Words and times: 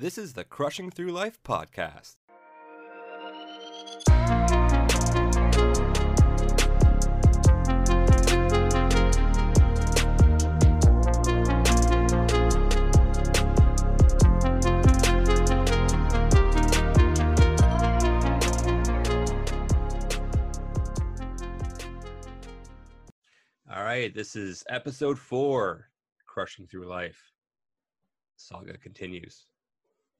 This 0.00 0.16
is 0.16 0.32
the 0.32 0.44
Crushing 0.44 0.90
Through 0.90 1.12
Life 1.12 1.38
podcast. 1.44 2.16
All 23.70 23.84
right, 23.84 24.14
this 24.14 24.34
is 24.34 24.64
episode 24.70 25.18
four, 25.18 25.90
Crushing 26.24 26.66
Through 26.66 26.88
Life. 26.88 27.20
Saga 28.38 28.78
continues. 28.78 29.44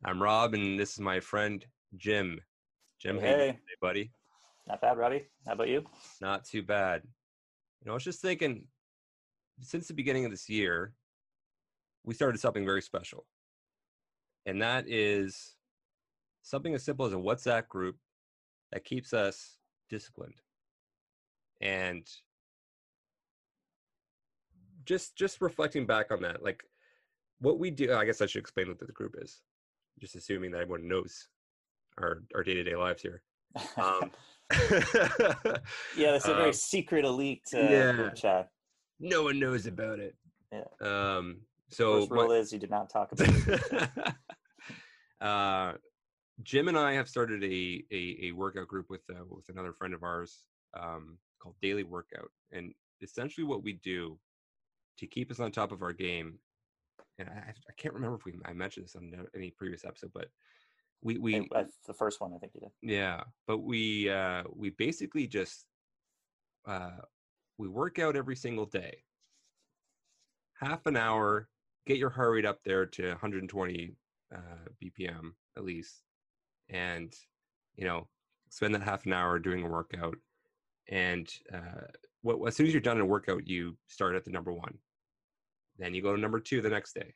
I'm 0.02 0.22
Rob, 0.22 0.54
and 0.54 0.80
this 0.80 0.92
is 0.94 1.00
my 1.00 1.20
friend 1.20 1.64
Jim. 1.96 2.40
Jim, 2.98 3.18
how 3.18 3.26
you 3.26 3.32
doing 3.32 3.38
Hey. 3.38 3.52
today, 3.52 3.76
buddy? 3.82 4.12
Not 4.66 4.80
bad, 4.80 4.96
Robbie. 4.96 5.26
How 5.46 5.52
about 5.52 5.68
you? 5.68 5.84
Not 6.22 6.44
too 6.44 6.62
bad. 6.62 7.02
You 7.04 7.86
know, 7.86 7.92
I 7.92 7.94
was 7.94 8.04
just 8.04 8.22
thinking, 8.22 8.66
since 9.60 9.88
the 9.88 9.94
beginning 9.94 10.24
of 10.24 10.30
this 10.30 10.48
year, 10.48 10.94
we 12.04 12.14
started 12.14 12.38
something 12.40 12.64
very 12.64 12.80
special, 12.80 13.26
and 14.46 14.62
that 14.62 14.88
is 14.88 15.54
something 16.42 16.74
as 16.74 16.82
simple 16.82 17.04
as 17.04 17.12
a 17.12 17.16
WhatsApp 17.16 17.68
group 17.68 17.96
that 18.72 18.84
keeps 18.84 19.12
us 19.12 19.58
disciplined. 19.90 20.40
And 21.60 22.08
just 24.86 25.14
just 25.14 25.42
reflecting 25.42 25.84
back 25.86 26.10
on 26.10 26.22
that, 26.22 26.42
like 26.42 26.62
what 27.40 27.58
we 27.58 27.70
do. 27.70 27.92
I 27.94 28.06
guess 28.06 28.22
I 28.22 28.26
should 28.26 28.40
explain 28.40 28.68
what 28.68 28.78
the 28.78 28.86
group 28.86 29.14
is. 29.20 29.42
Just 30.00 30.16
assuming 30.16 30.50
that 30.52 30.62
everyone 30.62 30.88
knows 30.88 31.28
our 31.98 32.22
our 32.34 32.42
day 32.42 32.54
to 32.54 32.64
day 32.64 32.76
lives 32.76 33.02
here. 33.02 33.22
Um, 33.76 34.12
yeah, 35.96 36.12
that's 36.12 36.26
a 36.26 36.34
very 36.34 36.46
um, 36.46 36.52
secret 36.52 37.04
elite 37.04 37.42
uh, 37.54 37.58
yeah. 37.58 37.92
group 37.92 38.14
chat. 38.14 38.48
no 38.98 39.24
one 39.24 39.38
knows 39.38 39.66
about 39.66 39.98
it. 39.98 40.14
Yeah. 40.52 40.64
Um. 40.80 41.40
So 41.68 42.06
First 42.06 42.10
my- 42.12 42.34
is 42.34 42.52
you 42.52 42.58
did 42.58 42.70
not 42.70 42.90
talk 42.90 43.12
about 43.12 43.28
it. 43.28 43.90
uh, 45.20 45.72
Jim 46.42 46.68
and 46.68 46.78
I 46.78 46.92
have 46.92 47.08
started 47.08 47.44
a 47.44 47.84
a, 47.92 48.16
a 48.22 48.32
workout 48.32 48.68
group 48.68 48.86
with 48.88 49.02
uh, 49.10 49.24
with 49.28 49.48
another 49.48 49.72
friend 49.72 49.94
of 49.94 50.02
ours 50.02 50.44
um, 50.78 51.18
called 51.40 51.54
Daily 51.62 51.84
Workout, 51.84 52.30
and 52.52 52.72
essentially 53.02 53.44
what 53.44 53.62
we 53.62 53.74
do 53.84 54.18
to 54.98 55.06
keep 55.06 55.30
us 55.30 55.40
on 55.40 55.50
top 55.52 55.72
of 55.72 55.82
our 55.82 55.92
game. 55.92 56.38
And 57.20 57.28
I, 57.28 57.50
I 57.50 57.72
can't 57.76 57.94
remember 57.94 58.16
if 58.16 58.24
we 58.24 58.34
I 58.46 58.52
mentioned 58.52 58.86
this 58.86 58.96
on 58.96 59.12
any 59.34 59.50
previous 59.50 59.84
episode, 59.84 60.10
but 60.14 60.28
we 61.02 61.18
we 61.18 61.48
that's 61.52 61.76
the 61.86 61.94
first 61.94 62.20
one 62.20 62.32
I 62.34 62.38
think 62.38 62.52
you 62.54 62.60
did. 62.60 62.70
yeah, 62.82 63.22
but 63.46 63.58
we 63.58 64.08
uh, 64.08 64.44
we 64.54 64.70
basically 64.70 65.26
just 65.26 65.66
uh, 66.66 67.02
we 67.58 67.68
work 67.68 67.98
out 67.98 68.16
every 68.16 68.36
single 68.36 68.66
day, 68.66 69.04
half 70.54 70.86
an 70.86 70.96
hour. 70.96 71.48
Get 71.86 71.98
your 71.98 72.10
heart 72.10 72.32
rate 72.32 72.46
up 72.46 72.60
there 72.64 72.86
to 72.86 73.08
120 73.08 73.92
uh, 74.34 74.38
BPM 74.82 75.32
at 75.56 75.64
least, 75.64 76.02
and 76.68 77.14
you 77.76 77.84
know 77.84 78.08
spend 78.48 78.74
that 78.74 78.82
half 78.82 79.04
an 79.06 79.12
hour 79.12 79.38
doing 79.38 79.64
a 79.64 79.68
workout. 79.68 80.16
And 80.88 81.30
uh, 81.52 81.86
what, 82.22 82.46
as 82.48 82.56
soon 82.56 82.66
as 82.66 82.72
you're 82.72 82.80
done 82.80 83.00
a 83.00 83.06
workout, 83.06 83.46
you 83.46 83.76
start 83.88 84.16
at 84.16 84.24
the 84.24 84.30
number 84.30 84.52
one. 84.52 84.74
Then 85.80 85.94
you 85.94 86.02
go 86.02 86.14
to 86.14 86.20
number 86.20 86.38
two 86.38 86.60
the 86.60 86.68
next 86.68 86.92
day. 86.94 87.14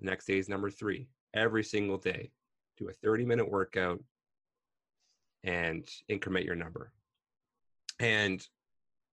The 0.00 0.06
next 0.06 0.26
day 0.26 0.38
is 0.38 0.48
number 0.48 0.70
three. 0.70 1.08
Every 1.34 1.64
single 1.64 1.98
day, 1.98 2.30
do 2.78 2.88
a 2.88 2.92
30 2.92 3.26
minute 3.26 3.50
workout 3.50 4.02
and 5.44 5.86
increment 6.08 6.46
your 6.46 6.54
number. 6.54 6.92
And 8.00 8.46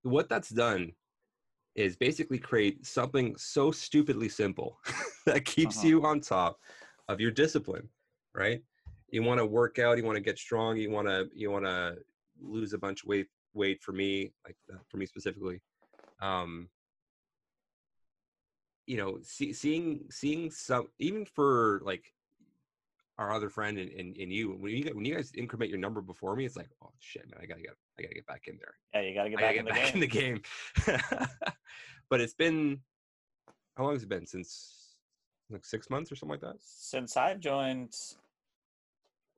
what 0.02 0.28
that's 0.28 0.48
done 0.50 0.92
is 1.74 1.96
basically 1.96 2.38
create 2.38 2.86
something 2.86 3.34
so 3.36 3.72
stupidly 3.72 4.28
simple 4.28 4.78
that 5.26 5.44
keeps 5.44 5.78
Uh-huh. 5.78 5.88
you 5.88 6.04
on 6.06 6.20
top 6.20 6.60
of 7.08 7.20
your 7.20 7.32
discipline, 7.32 7.88
right? 8.32 8.62
You 9.10 9.22
want 9.24 9.38
to 9.38 9.46
work 9.46 9.78
out, 9.80 9.98
you 9.98 10.04
want 10.04 10.16
to 10.16 10.22
get 10.22 10.38
strong, 10.38 10.76
you 10.76 10.90
want 10.90 11.08
to 11.08 11.28
you 11.34 11.50
want 11.50 11.64
to 11.64 11.96
lose 12.40 12.72
a 12.74 12.78
bunch 12.78 13.02
of 13.02 13.08
weight 13.08 13.26
weight 13.54 13.82
for 13.82 13.92
me, 13.92 14.32
like 14.46 14.56
uh, 14.72 14.78
for 14.88 14.98
me 14.98 15.06
specifically. 15.06 15.60
Um 16.20 16.68
you 18.86 18.96
know, 18.96 19.18
see, 19.22 19.52
seeing 19.52 20.04
seeing 20.10 20.50
some 20.50 20.88
even 20.98 21.24
for 21.24 21.80
like 21.84 22.12
our 23.18 23.32
other 23.32 23.48
friend 23.48 23.78
and, 23.78 23.90
and, 23.92 24.16
and 24.16 24.32
you 24.32 24.50
when 24.58 24.72
you 24.72 24.90
when 24.94 25.04
you 25.04 25.14
guys 25.14 25.32
increment 25.36 25.70
your 25.70 25.78
number 25.78 26.00
before 26.00 26.34
me, 26.36 26.44
it's 26.44 26.56
like, 26.56 26.68
oh 26.82 26.90
shit, 26.98 27.28
man, 27.30 27.40
I 27.42 27.46
gotta 27.46 27.62
get 27.62 27.74
I 27.98 28.02
gotta 28.02 28.14
get 28.14 28.26
back 28.26 28.42
in 28.46 28.58
there. 28.58 28.74
Yeah, 28.94 29.08
you 29.08 29.14
got 29.14 29.24
to 29.24 29.30
get 29.30 29.38
back, 29.38 29.56
gotta 29.56 29.60
in, 29.60 29.64
the 29.64 29.70
back 29.70 29.84
game. 29.84 29.94
in 29.94 30.00
the 30.00 30.06
game. 30.06 31.28
but 32.10 32.20
it's 32.20 32.34
been 32.34 32.80
how 33.76 33.84
long 33.84 33.94
has 33.94 34.02
it 34.02 34.08
been 34.08 34.26
since 34.26 34.96
like 35.50 35.64
six 35.64 35.90
months 35.90 36.10
or 36.10 36.16
something 36.16 36.40
like 36.40 36.40
that? 36.40 36.56
Since 36.60 37.16
I've 37.16 37.40
joined, 37.40 37.94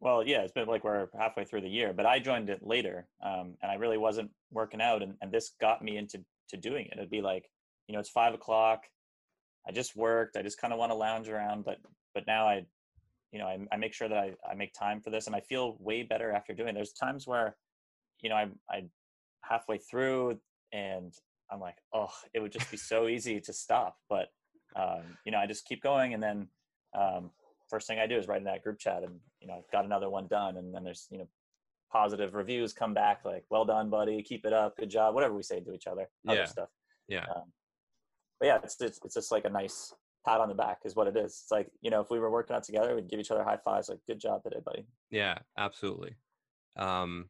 well, 0.01 0.27
yeah, 0.27 0.43
it's 0.43 0.53
been 0.53 0.69
like 0.69 0.85
we're 0.85 1.09
halfway 1.19 1.45
through 1.45 1.63
the 1.63 1.69
year, 1.69 1.93
but 1.93 2.07
I 2.07 2.19
joined 2.19 2.51
it 2.51 2.67
later, 2.67 3.07
um, 3.23 3.55
and 3.63 3.71
I 3.71 3.75
really 3.75 3.99
wasn't 3.99 4.31
working 4.53 4.81
out, 4.81 5.03
and, 5.03 5.15
and 5.21 5.33
this 5.33 5.53
got 5.61 5.83
me 5.83 5.97
into 5.97 6.25
to 6.49 6.57
doing 6.57 6.87
it. 6.87 6.95
It'd 6.97 7.11
be 7.11 7.23
like, 7.23 7.51
you 7.89 7.95
know, 7.95 8.01
it's 8.01 8.11
five 8.11 8.35
o'clock. 8.35 8.85
I 9.69 9.73
just 9.73 9.97
worked. 9.97 10.37
I 10.37 10.43
just 10.43 10.61
kind 10.61 10.73
of 10.73 10.79
want 10.79 10.91
to 10.91 10.97
lounge 10.97 11.29
around, 11.29 11.65
but 11.65 11.79
but 12.15 12.27
now 12.27 12.49
I, 12.49 12.65
you 13.33 13.39
know, 13.39 13.47
I, 13.47 13.59
I 13.73 13.77
make 13.77 13.93
sure 13.93 14.09
that 14.09 14.19
I, 14.19 14.33
I 14.49 14.55
make 14.55 14.73
time 14.73 15.01
for 15.01 15.11
this, 15.11 15.27
and 15.27 15.37
I 15.37 15.41
feel 15.41 15.77
way 15.81 16.03
better 16.03 16.33
after 16.33 16.55
doing. 16.55 16.71
it. 16.71 16.75
There's 16.75 16.93
times 16.93 17.27
where, 17.27 17.57
you 18.21 18.31
know, 18.31 18.37
I 18.37 18.49
I 18.71 18.85
halfway 19.43 19.79
through 19.79 20.39
and 20.73 21.13
I'm 21.51 21.61
like, 21.61 21.77
oh, 21.93 22.11
it 22.35 22.41
would 22.41 22.53
just 22.53 22.71
be 22.71 22.77
so 22.77 23.07
easy 23.09 23.41
to 23.41 23.53
stop, 23.53 23.97
but 24.09 24.29
um, 24.75 25.03
you 25.25 25.33
know, 25.33 25.39
I 25.39 25.47
just 25.47 25.65
keep 25.65 25.83
going, 25.83 26.15
and 26.15 26.23
then 26.23 26.49
um, 26.99 27.31
first 27.71 27.87
thing 27.87 27.99
I 27.99 28.07
do 28.07 28.17
is 28.17 28.27
write 28.29 28.39
in 28.39 28.45
that 28.45 28.63
group 28.63 28.79
chat, 28.79 29.03
and 29.03 29.21
you 29.41 29.49
know, 29.49 29.55
I've 29.55 29.71
got 29.71 29.85
another 29.85 30.11
one 30.11 30.27
done, 30.27 30.57
and 30.57 30.75
then 30.75 30.85
there's 30.85 31.07
you 31.11 31.19
know, 31.19 31.29
positive 31.93 32.35
reviews 32.35 32.73
come 32.73 32.95
back 32.95 33.25
like, 33.25 33.45
well 33.51 33.65
done, 33.65 33.91
buddy, 33.91 34.23
keep 34.23 34.45
it 34.45 34.53
up, 34.53 34.77
good 34.77 34.91
job, 34.91 35.15
whatever 35.15 35.35
we 35.35 35.43
say 35.43 35.61
to 35.61 35.73
each 35.73 35.87
other, 35.87 36.09
other 36.29 36.41
Yeah. 36.41 36.45
stuff. 36.47 36.69
Yeah. 37.09 37.25
Um, 37.35 37.53
but 38.41 38.47
yeah, 38.47 38.59
it's, 38.63 38.81
it's 38.81 39.01
it's 39.05 39.15
just 39.15 39.33
like 39.33 39.45
a 39.45 39.51
nice 39.51 39.95
pat 40.27 40.41
on 40.41 40.49
the 40.49 40.55
back 40.55 40.81
is 40.85 40.97
what 40.97 41.07
it 41.07 41.17
is. 41.17 41.41
It's 41.43 41.51
like 41.51 41.69
you 41.81 41.91
know, 41.91 42.01
if 42.01 42.11
we 42.11 42.19
were 42.19 42.31
working 42.31 42.57
out 42.57 42.65
together, 42.65 42.95
we'd 42.95 43.09
give 43.09 43.21
each 43.21 43.31
other 43.31 43.45
high 43.45 43.59
fives, 43.59 43.89
like, 43.89 43.99
good 44.07 44.21
job 44.21 44.43
today, 44.43 44.61
buddy. 44.65 44.87
Yeah, 45.11 45.39
absolutely. 45.57 46.15
Um, 46.77 47.29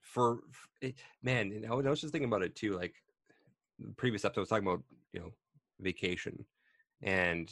for 0.00 0.38
man, 1.22 1.64
I 1.68 1.74
was 1.74 1.86
I 1.86 1.90
was 1.90 2.00
just 2.00 2.12
thinking 2.12 2.28
about 2.28 2.42
it 2.42 2.54
too. 2.54 2.76
Like 2.76 2.94
the 3.78 3.92
previous 3.94 4.24
episode, 4.24 4.40
I 4.40 4.42
was 4.42 4.48
talking 4.48 4.66
about 4.66 4.82
you 5.12 5.20
know 5.20 5.32
vacation, 5.80 6.44
and 7.02 7.50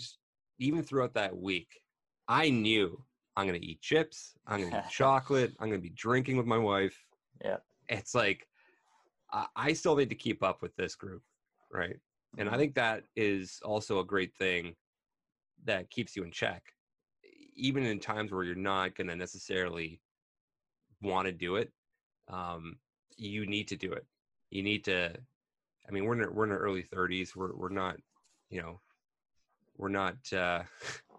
even 0.58 0.82
throughout 0.82 1.14
that 1.14 1.36
week, 1.36 1.80
I 2.28 2.50
knew 2.50 3.02
I'm 3.36 3.46
gonna 3.46 3.58
eat 3.60 3.80
chips, 3.80 4.34
I'm 4.46 4.62
gonna 4.62 4.78
eat 4.78 4.90
chocolate, 4.90 5.54
I'm 5.58 5.68
gonna 5.68 5.80
be 5.80 5.90
drinking 5.90 6.36
with 6.36 6.46
my 6.46 6.58
wife. 6.58 6.96
Yeah. 7.44 7.56
it's 7.88 8.14
like 8.14 8.46
I, 9.32 9.46
I 9.56 9.72
still 9.72 9.96
need 9.96 10.10
to 10.10 10.14
keep 10.14 10.44
up 10.44 10.62
with 10.62 10.76
this 10.76 10.94
group, 10.94 11.22
right? 11.72 11.96
And 12.38 12.48
I 12.48 12.52
Mhm. 12.52 12.58
think 12.58 12.74
that 12.74 13.04
is 13.16 13.60
also 13.64 14.00
a 14.00 14.04
great 14.04 14.34
thing 14.34 14.76
that 15.64 15.90
keeps 15.90 16.16
you 16.16 16.24
in 16.24 16.30
check, 16.32 16.74
even 17.54 17.84
in 17.84 18.00
times 18.00 18.32
where 18.32 18.44
you're 18.44 18.54
not 18.54 18.94
going 18.94 19.08
to 19.08 19.16
necessarily 19.16 20.00
want 21.00 21.26
to 21.26 21.32
do 21.32 21.56
it. 21.56 21.72
Um, 22.28 22.78
you 23.16 23.46
need 23.46 23.68
to 23.68 23.76
do 23.76 23.92
it. 23.92 24.06
You 24.50 24.62
need 24.62 24.84
to. 24.84 25.14
I 25.88 25.92
mean, 25.92 26.04
we're 26.04 26.14
in 26.14 26.22
our, 26.24 26.32
we're 26.32 26.44
in 26.44 26.52
our 26.52 26.58
early 26.58 26.82
30s. 26.82 27.34
We're 27.36 27.54
we're 27.54 27.68
not, 27.68 27.96
you 28.50 28.62
know, 28.62 28.80
we're 29.76 29.88
not 29.88 30.32
uh, 30.32 30.64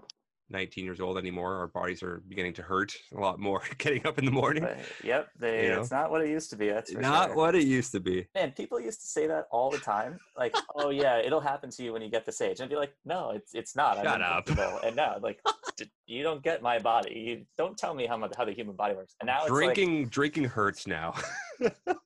19 0.53 0.85
years 0.85 1.01
old 1.01 1.17
anymore. 1.17 1.55
Our 1.55 1.67
bodies 1.67 2.01
are 2.03 2.21
beginning 2.29 2.53
to 2.53 2.61
hurt 2.61 2.93
a 3.15 3.19
lot 3.19 3.39
more 3.39 3.61
getting 3.79 4.05
up 4.07 4.17
in 4.19 4.25
the 4.25 4.31
morning. 4.31 4.63
But, 4.63 4.77
yep, 5.03 5.29
they, 5.37 5.65
You 5.65 5.71
know? 5.73 5.81
it's 5.81 5.91
not 5.91 6.11
what 6.11 6.21
it 6.21 6.29
used 6.29 6.49
to 6.51 6.55
be. 6.55 6.69
That's 6.69 6.91
Not 6.93 7.29
sure. 7.29 7.35
what 7.35 7.55
it 7.55 7.63
used 7.65 7.91
to 7.93 7.99
be. 7.99 8.27
Man, 8.35 8.51
people 8.51 8.79
used 8.79 9.01
to 9.01 9.07
say 9.07 9.27
that 9.27 9.47
all 9.51 9.69
the 9.71 9.79
time. 9.79 10.19
Like, 10.37 10.55
oh 10.75 10.89
yeah, 10.91 11.17
it'll 11.17 11.41
happen 11.41 11.69
to 11.71 11.83
you 11.83 11.91
when 11.93 12.01
you 12.01 12.09
get 12.09 12.25
this 12.25 12.39
age. 12.39 12.59
And 12.59 12.65
I'd 12.65 12.69
be 12.69 12.75
like, 12.77 12.93
no, 13.03 13.31
it's 13.31 13.53
it's 13.53 13.75
not. 13.75 13.97
I'm 13.97 14.05
Shut 14.05 14.21
up. 14.21 14.47
invincible." 14.47 14.79
And 14.85 14.95
now, 14.95 15.17
like, 15.21 15.41
you 16.07 16.23
don't 16.23 16.43
get 16.43 16.61
my 16.61 16.79
body. 16.79 17.13
You 17.19 17.45
don't 17.57 17.77
tell 17.77 17.93
me 17.93 18.05
how 18.05 18.17
much 18.17 18.33
how 18.37 18.45
the 18.45 18.51
human 18.53 18.75
body 18.75 18.93
works. 18.95 19.15
And 19.19 19.27
now 19.27 19.41
it's 19.41 19.49
like, 19.49 19.73
drinking 19.75 20.07
drinking 20.09 20.45
hurts 20.45 20.87
now. 20.87 21.13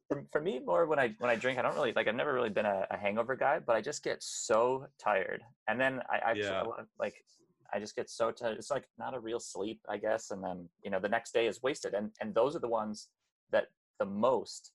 for, 0.07 0.23
for 0.31 0.41
me 0.41 0.59
more 0.59 0.85
when 0.85 0.99
i 0.99 1.13
when 1.19 1.29
i 1.31 1.35
drink 1.35 1.57
i 1.57 1.61
don't 1.61 1.73
really 1.73 1.91
like 1.93 2.07
i've 2.07 2.15
never 2.15 2.33
really 2.33 2.49
been 2.49 2.65
a, 2.65 2.85
a 2.91 2.97
hangover 2.97 3.35
guy 3.35 3.59
but 3.65 3.75
i 3.75 3.81
just 3.81 4.03
get 4.03 4.21
so 4.21 4.85
tired 5.01 5.41
and 5.67 5.79
then 5.79 6.01
i 6.09 6.17
i 6.29 6.33
Yeah. 6.33 6.63
like 6.99 7.15
i 7.73 7.79
just 7.79 7.95
get 7.95 8.09
so 8.09 8.31
tired 8.31 8.57
it's 8.57 8.71
like 8.71 8.85
not 8.97 9.13
a 9.13 9.19
real 9.19 9.39
sleep 9.39 9.79
i 9.89 9.97
guess 9.97 10.31
and 10.31 10.43
then 10.43 10.67
you 10.83 10.91
know 10.91 10.99
the 10.99 11.09
next 11.09 11.33
day 11.33 11.47
is 11.47 11.61
wasted 11.61 11.93
and 11.93 12.11
and 12.21 12.33
those 12.33 12.55
are 12.55 12.59
the 12.59 12.67
ones 12.67 13.09
that 13.51 13.67
the 13.99 14.05
most 14.05 14.71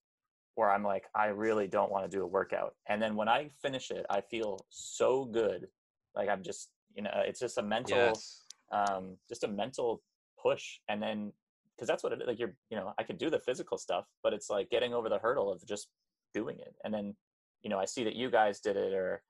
where 0.55 0.71
i'm 0.71 0.85
like 0.85 1.05
i 1.15 1.27
really 1.27 1.67
don't 1.67 1.91
want 1.91 2.05
to 2.05 2.17
do 2.17 2.23
a 2.23 2.27
workout 2.27 2.75
and 2.89 3.01
then 3.01 3.15
when 3.15 3.29
i 3.29 3.49
finish 3.61 3.91
it 3.91 4.05
i 4.11 4.21
feel 4.21 4.65
so 4.69 5.25
good 5.25 5.67
like 6.15 6.29
i'm 6.29 6.43
just 6.43 6.71
you 6.95 7.03
know 7.03 7.11
it's 7.15 7.41
just 7.41 7.59
a 7.59 7.63
mental 7.63 7.97
yes. 7.97 8.45
um, 8.71 9.17
just 9.29 9.45
a 9.45 9.49
mental 9.49 10.03
push, 10.43 10.79
and 10.89 11.01
then 11.01 11.33
because 11.77 11.89
that's 11.89 12.03
what 12.03 12.13
it 12.13 12.27
like 12.27 12.39
you're 12.39 12.55
you 12.71 12.77
know 12.77 12.93
I 12.99 13.03
could 13.03 13.19
do 13.19 13.31
the 13.31 13.39
physical 13.39 13.79
stuff, 13.79 14.07
but 14.23 14.33
it's 14.33 14.51
like 14.51 14.71
getting 14.71 14.93
over 14.93 15.09
the 15.09 15.19
hurdle 15.19 15.51
of 15.51 15.65
just 15.67 15.89
doing 16.35 16.59
it, 16.59 16.75
and 16.85 16.93
then 16.93 17.15
you 17.63 17.71
know 17.71 17.79
I 17.79 17.85
see 17.85 18.05
that 18.05 18.17
you 18.17 18.31
guys 18.31 18.61
did 18.61 18.77
it, 18.77 18.93
or 18.93 19.23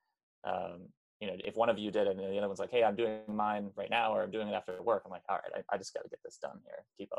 um, 0.45 0.89
you 1.23 1.29
know 1.29 1.37
if 1.45 1.55
one 1.55 1.69
of 1.69 1.79
you 1.79 1.93
did 1.93 2.09
it, 2.09 2.17
and 2.17 2.19
the 2.19 2.37
other 2.37 2.49
one's 2.49 2.59
like, 2.59 2.73
hey, 2.73 2.83
I'm 2.83 2.97
doing 2.97 3.21
mine 3.29 3.71
right 3.77 3.89
now, 3.89 4.13
or 4.13 4.25
I'm 4.25 4.33
doing 4.33 4.49
it 4.49 4.55
after 4.55 4.83
work. 4.83 5.03
I'm 5.05 5.13
like, 5.13 5.23
all 5.29 5.37
right, 5.37 5.65
I, 5.71 5.75
I 5.75 5.79
just 5.79 5.95
got 5.95 6.03
to 6.03 6.09
get 6.09 6.19
this 6.25 6.37
done 6.37 6.59
here. 6.67 6.85
Keep 6.99 7.11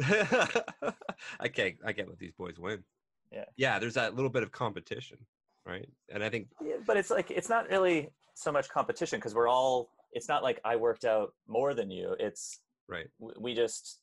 up. 0.84 0.98
I 1.40 1.48
can't. 1.48 1.76
I 1.86 1.94
can't 1.94 2.10
let 2.10 2.20
these 2.20 2.34
boys 2.38 2.60
win. 2.60 2.84
Yeah. 3.32 3.46
Yeah. 3.56 3.80
There's 3.80 3.94
that 3.94 4.14
little 4.14 4.30
bit 4.30 4.44
of 4.44 4.52
competition, 4.52 5.18
right? 5.66 5.88
And 6.14 6.22
I 6.22 6.30
think 6.30 6.48
Yeah, 6.62 6.76
but 6.86 6.98
it's 6.98 7.10
like 7.10 7.32
it's 7.32 7.48
not 7.48 7.70
really 7.70 8.10
so 8.36 8.52
much 8.52 8.68
competition 8.68 9.20
because 9.20 9.34
we're 9.34 9.48
all. 9.48 9.90
It's 10.12 10.28
not 10.28 10.44
like 10.44 10.60
I 10.66 10.76
worked 10.76 11.06
out 11.06 11.34
more 11.48 11.74
than 11.74 11.90
you. 11.90 12.14
It's 12.20 12.60
right. 12.90 13.08
w- 13.22 13.40
we 13.40 13.56
just 13.56 14.02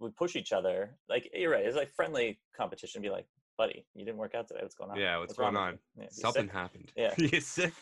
we 0.00 0.08
push 0.08 0.36
each 0.36 0.54
other. 0.54 0.96
Like 1.06 1.30
you're 1.34 1.50
right. 1.50 1.66
It's 1.66 1.76
like 1.76 1.92
friendly 1.94 2.40
competition. 2.56 3.02
Be 3.02 3.10
like, 3.10 3.26
buddy, 3.58 3.84
you 3.94 4.06
didn't 4.06 4.16
work 4.16 4.34
out 4.34 4.48
today. 4.48 4.60
What's 4.62 4.74
going 4.74 4.90
on? 4.90 4.96
Yeah. 4.96 5.18
What's, 5.18 5.38
wrong 5.38 5.52
going 5.52 5.66
on? 5.66 5.78
Yeah, 5.98 6.06
Something 6.10 6.46
sick? 6.46 6.52
happened. 6.52 6.92
Yeah. 6.96 7.12
you 7.18 7.40
sick? 7.42 7.74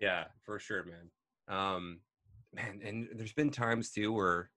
Yeah, 0.00 0.24
for 0.44 0.58
sure, 0.58 0.84
man. 0.84 1.10
Um, 1.48 2.00
man, 2.54 2.80
and 2.84 3.08
there's 3.14 3.32
been 3.32 3.50
times 3.50 3.90
too 3.90 4.12
where 4.12 4.50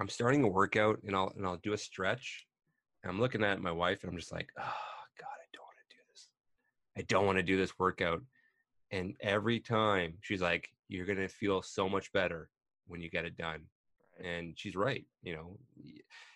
I'm 0.00 0.08
starting 0.08 0.42
a 0.42 0.48
workout 0.48 1.00
and 1.06 1.14
I'll 1.14 1.32
and 1.36 1.46
I'll 1.46 1.56
do 1.56 1.72
a 1.72 1.78
stretch. 1.78 2.46
And 3.02 3.10
I'm 3.10 3.20
looking 3.20 3.44
at 3.44 3.60
my 3.62 3.70
wife 3.70 4.02
and 4.02 4.10
I'm 4.10 4.18
just 4.18 4.32
like, 4.32 4.50
oh 4.58 4.62
God, 5.20 5.28
I 5.28 5.46
don't 5.52 5.64
want 5.64 5.76
to 5.88 5.96
do 5.96 6.02
this. 6.10 6.28
I 6.98 7.02
don't 7.02 7.26
want 7.26 7.38
to 7.38 7.42
do 7.42 7.56
this 7.56 7.78
workout. 7.78 8.22
And 8.90 9.14
every 9.20 9.60
time 9.60 10.14
she's 10.20 10.42
like, 10.42 10.68
You're 10.88 11.06
gonna 11.06 11.28
feel 11.28 11.62
so 11.62 11.88
much 11.88 12.12
better 12.12 12.48
when 12.86 13.00
you 13.00 13.10
get 13.10 13.24
it 13.24 13.36
done. 13.36 13.62
And 14.22 14.58
she's 14.58 14.76
right. 14.76 15.04
You 15.22 15.34
know, 15.34 15.58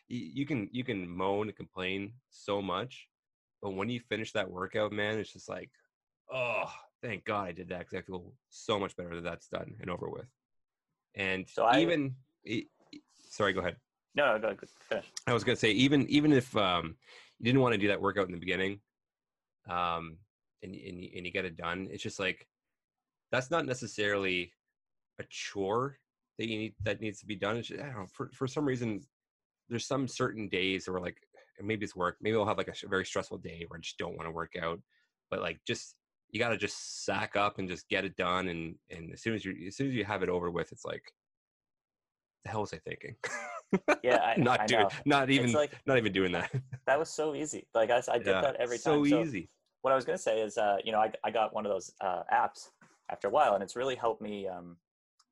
you 0.08 0.46
can 0.46 0.68
you 0.72 0.84
can 0.84 1.08
moan 1.08 1.48
and 1.48 1.56
complain 1.56 2.12
so 2.30 2.60
much, 2.60 3.08
but 3.62 3.70
when 3.70 3.88
you 3.88 4.00
finish 4.00 4.32
that 4.32 4.50
workout, 4.50 4.92
man, 4.92 5.18
it's 5.18 5.32
just 5.32 5.48
like, 5.48 5.70
oh, 6.32 6.70
thank 7.02 7.24
God 7.24 7.48
I 7.48 7.52
did 7.52 7.68
that 7.68 7.80
because 7.80 7.94
I 7.98 8.02
feel 8.02 8.32
so 8.50 8.78
much 8.78 8.96
better 8.96 9.14
that 9.16 9.24
that's 9.24 9.48
done 9.48 9.74
and 9.80 9.90
over 9.90 10.08
with. 10.08 10.26
And 11.14 11.48
So 11.48 11.64
I- 11.64 11.80
even, 11.80 12.14
e- 12.44 12.66
sorry, 13.28 13.52
go 13.52 13.60
ahead. 13.60 13.76
No, 14.14 14.36
no, 14.36 14.54
go, 14.54 14.66
finish. 14.80 15.06
I 15.26 15.32
was 15.32 15.44
gonna 15.44 15.56
say 15.56 15.70
even 15.70 16.08
even 16.08 16.32
if 16.32 16.56
um, 16.56 16.96
you 17.38 17.44
didn't 17.44 17.60
want 17.60 17.74
to 17.74 17.78
do 17.78 17.88
that 17.88 18.00
workout 18.00 18.26
in 18.26 18.32
the 18.32 18.38
beginning, 18.40 18.80
um, 19.68 20.18
and 20.62 20.74
and 20.74 21.00
you, 21.00 21.10
and 21.16 21.24
you 21.24 21.30
get 21.30 21.44
it 21.44 21.56
done, 21.56 21.86
it's 21.92 22.02
just 22.02 22.18
like 22.18 22.48
that's 23.30 23.50
not 23.52 23.66
necessarily 23.66 24.52
a 25.20 25.24
chore 25.28 25.98
that 26.38 26.48
you 26.48 26.58
need 26.58 26.74
that 26.82 27.00
needs 27.00 27.20
to 27.20 27.26
be 27.26 27.36
done. 27.36 27.56
It's 27.56 27.68
just, 27.68 27.80
I 27.80 27.86
don't 27.86 28.00
know 28.00 28.06
for 28.12 28.30
for 28.34 28.48
some 28.48 28.64
reason 28.64 29.00
there's 29.68 29.86
some 29.86 30.08
certain 30.08 30.48
days 30.48 30.88
where 30.88 31.00
like 31.00 31.18
maybe 31.62 31.84
it's 31.84 31.94
work 31.94 32.16
maybe 32.20 32.36
I'll 32.36 32.46
have 32.46 32.58
like 32.58 32.68
a 32.68 32.88
very 32.88 33.04
stressful 33.06 33.38
day 33.38 33.64
where 33.68 33.78
I 33.78 33.80
just 33.80 33.98
don't 33.98 34.16
want 34.16 34.26
to 34.26 34.32
work 34.32 34.54
out, 34.60 34.80
but 35.30 35.40
like 35.40 35.60
just 35.64 35.94
you 36.32 36.38
got 36.38 36.50
to 36.50 36.56
just 36.56 37.04
sack 37.04 37.36
up 37.36 37.58
and 37.58 37.68
just 37.68 37.88
get 37.88 38.04
it 38.04 38.16
done 38.16 38.48
and 38.48 38.74
and 38.90 39.12
as 39.12 39.22
soon 39.22 39.34
as 39.34 39.44
you 39.44 39.54
as 39.66 39.76
soon 39.76 39.88
as 39.88 39.94
you 39.94 40.04
have 40.04 40.22
it 40.22 40.28
over 40.28 40.50
with, 40.50 40.72
it's 40.72 40.84
like 40.84 41.12
the 42.44 42.50
hell 42.50 42.62
was 42.62 42.72
I 42.72 42.78
thinking? 42.78 43.16
Yeah, 44.02 44.16
I, 44.24 44.34
not 44.38 44.60
I 44.60 44.66
doing, 44.66 44.82
know. 44.82 44.90
not 45.04 45.30
even, 45.30 45.52
like 45.52 45.72
not 45.86 45.98
even 45.98 46.12
doing 46.12 46.32
that. 46.32 46.50
that 46.86 46.98
was 46.98 47.10
so 47.10 47.34
easy. 47.34 47.66
Like 47.74 47.90
I, 47.90 48.02
I 48.10 48.18
did 48.18 48.28
Yeah, 48.28 48.40
that 48.40 48.56
every 48.56 48.78
time. 48.78 49.04
so 49.04 49.16
time. 49.16 49.26
easy. 49.26 49.50
what 49.82 49.92
I 49.92 49.96
was 49.96 50.04
to 50.04 50.18
say 50.18 50.40
is, 50.40 50.56
uh, 50.56 50.76
you 50.84 50.92
know, 50.92 50.98
I, 50.98 51.12
I 51.24 51.30
got 51.30 51.54
one 51.54 51.66
of 51.66 51.72
those 51.72 51.92
uh, 52.00 52.22
apps 52.32 52.68
after 53.10 53.28
a 53.28 53.30
while, 53.30 53.54
and 53.54 53.62
it's 53.62 53.76
really 53.76 53.96
helped 53.96 54.22
me 54.22 54.48
um, 54.48 54.76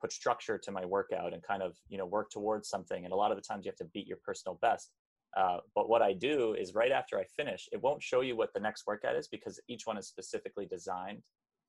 put 0.01 0.13
structure 0.13 0.59
to 0.59 0.71
my 0.71 0.85
workout 0.85 1.33
and 1.33 1.43
kind 1.43 1.63
of, 1.63 1.77
you 1.89 1.99
know, 1.99 2.07
work 2.07 2.31
towards 2.31 2.69
something. 2.69 3.05
And 3.05 3.13
a 3.13 3.17
lot 3.17 3.31
of 3.31 3.37
the 3.37 3.43
times 3.43 3.65
you 3.65 3.71
have 3.71 3.77
to 3.77 3.91
beat 3.93 4.07
your 4.07 4.19
personal 4.25 4.59
best. 4.61 4.91
Uh, 5.37 5.59
but 5.75 5.89
what 5.89 6.03
I 6.03 6.13
do 6.13 6.55
is 6.55 6.75
right 6.75 6.91
after 6.93 7.19
I 7.19 7.25
finish, 7.25 7.69
it 7.73 7.81
won't 7.83 8.03
show 8.03 8.23
you 8.23 8.37
what 8.37 8.53
the 8.55 8.61
next 8.61 8.87
workout 8.87 9.17
is 9.17 9.29
because 9.29 9.61
each 9.69 9.87
one 9.87 9.99
is 9.99 10.09
specifically 10.09 10.67
designed 10.67 11.23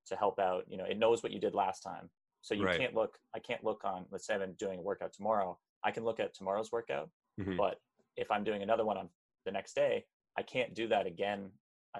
to 0.07 0.15
help 0.15 0.39
out. 0.39 0.63
You 0.67 0.77
know, 0.77 0.85
it 0.85 0.97
knows 0.97 1.21
what 1.21 1.31
you 1.31 1.39
did 1.39 1.53
last 1.53 1.81
time, 1.81 2.09
so 2.41 2.53
you 2.53 2.65
Right. 2.65 2.79
can't 2.79 2.95
look. 2.95 3.17
I 3.35 3.39
can't 3.39 3.63
look 3.63 3.83
on. 3.83 4.06
Let's 4.11 4.25
say 4.25 4.35
I'm 4.35 4.53
doing 4.53 4.79
a 4.79 4.81
workout 4.81 5.13
tomorrow. 5.13 5.59
I 5.83 5.91
can 5.91 6.03
look 6.03 6.19
at 6.19 6.33
tomorrow's 6.33 6.71
workout, 6.71 7.11
Mhm. 7.39 7.57
but 7.57 7.81
if 8.15 8.31
I'm 8.31 8.44
doing 8.44 8.63
another 8.63 8.85
one 8.85 8.97
on 8.97 9.09
the 9.45 9.51
next 9.51 9.73
day, 9.73 10.07
I 10.38 10.44
can't 10.44 10.73
do 10.73 10.88
that 10.88 11.06
again 11.06 11.51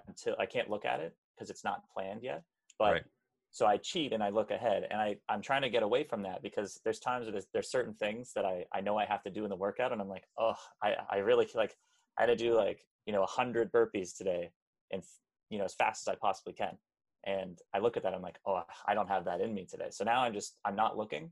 until 0.08 0.36
I 0.40 0.46
can't 0.46 0.70
look 0.70 0.86
at 0.86 1.00
it 1.02 1.18
because 1.36 1.50
it's 1.50 1.64
not 1.64 1.90
planned 1.90 2.24
yet. 2.24 2.44
But 2.78 2.94
Right. 2.94 3.06
So 3.52 3.66
I 3.66 3.78
cheat 3.78 4.14
and 4.14 4.24
I 4.24 4.30
look 4.30 4.52
ahead, 4.52 4.88
and 4.90 5.02
I 5.02 5.18
I'm 5.28 5.42
trying 5.42 5.62
to 5.64 5.70
get 5.70 5.84
away 5.84 6.04
from 6.04 6.24
that 6.24 6.42
because 6.42 6.80
there's 6.84 7.00
times 7.00 7.26
where 7.26 7.34
there's, 7.34 7.48
there's 7.54 7.72
certain 7.72 7.94
things 7.94 8.32
that 8.36 8.46
I 8.46 8.66
I 8.74 8.82
know 8.82 8.98
I 8.98 9.06
have 9.06 9.24
to 9.24 9.32
do 9.32 9.44
in 9.44 9.50
the 9.50 9.56
workout, 9.56 9.92
and 9.92 10.02
I'm 10.02 10.10
like, 10.10 10.26
oh, 10.38 10.56
I 10.84 10.96
I 11.10 11.18
really 11.18 11.48
like 11.56 11.76
I 12.18 12.24
had 12.24 12.28
to 12.28 12.36
do 12.36 12.56
like 12.56 12.86
you 13.06 13.14
know 13.14 13.26
hundred 13.26 13.72
burpees 13.72 14.16
today, 14.16 14.52
and 14.92 15.04
you 15.50 15.58
know 15.58 15.66
as 15.66 15.74
fast 15.74 16.08
as 16.08 16.12
I 16.12 16.16
possibly 16.16 16.54
can. 16.54 16.78
And 17.26 17.60
I 17.74 17.80
look 17.80 17.98
at 17.98 18.04
that, 18.04 18.14
I'm 18.14 18.22
like, 18.22 18.40
oh, 18.46 18.64
I 18.88 18.94
don't 18.94 19.10
have 19.10 19.26
that 19.26 19.42
in 19.42 19.54
me 19.54 19.66
today. 19.66 19.88
So 19.90 20.06
now 20.06 20.22
I'm 20.22 20.34
just 20.34 20.58
I'm 20.64 20.76
not 20.76 20.98
looking, 20.98 21.32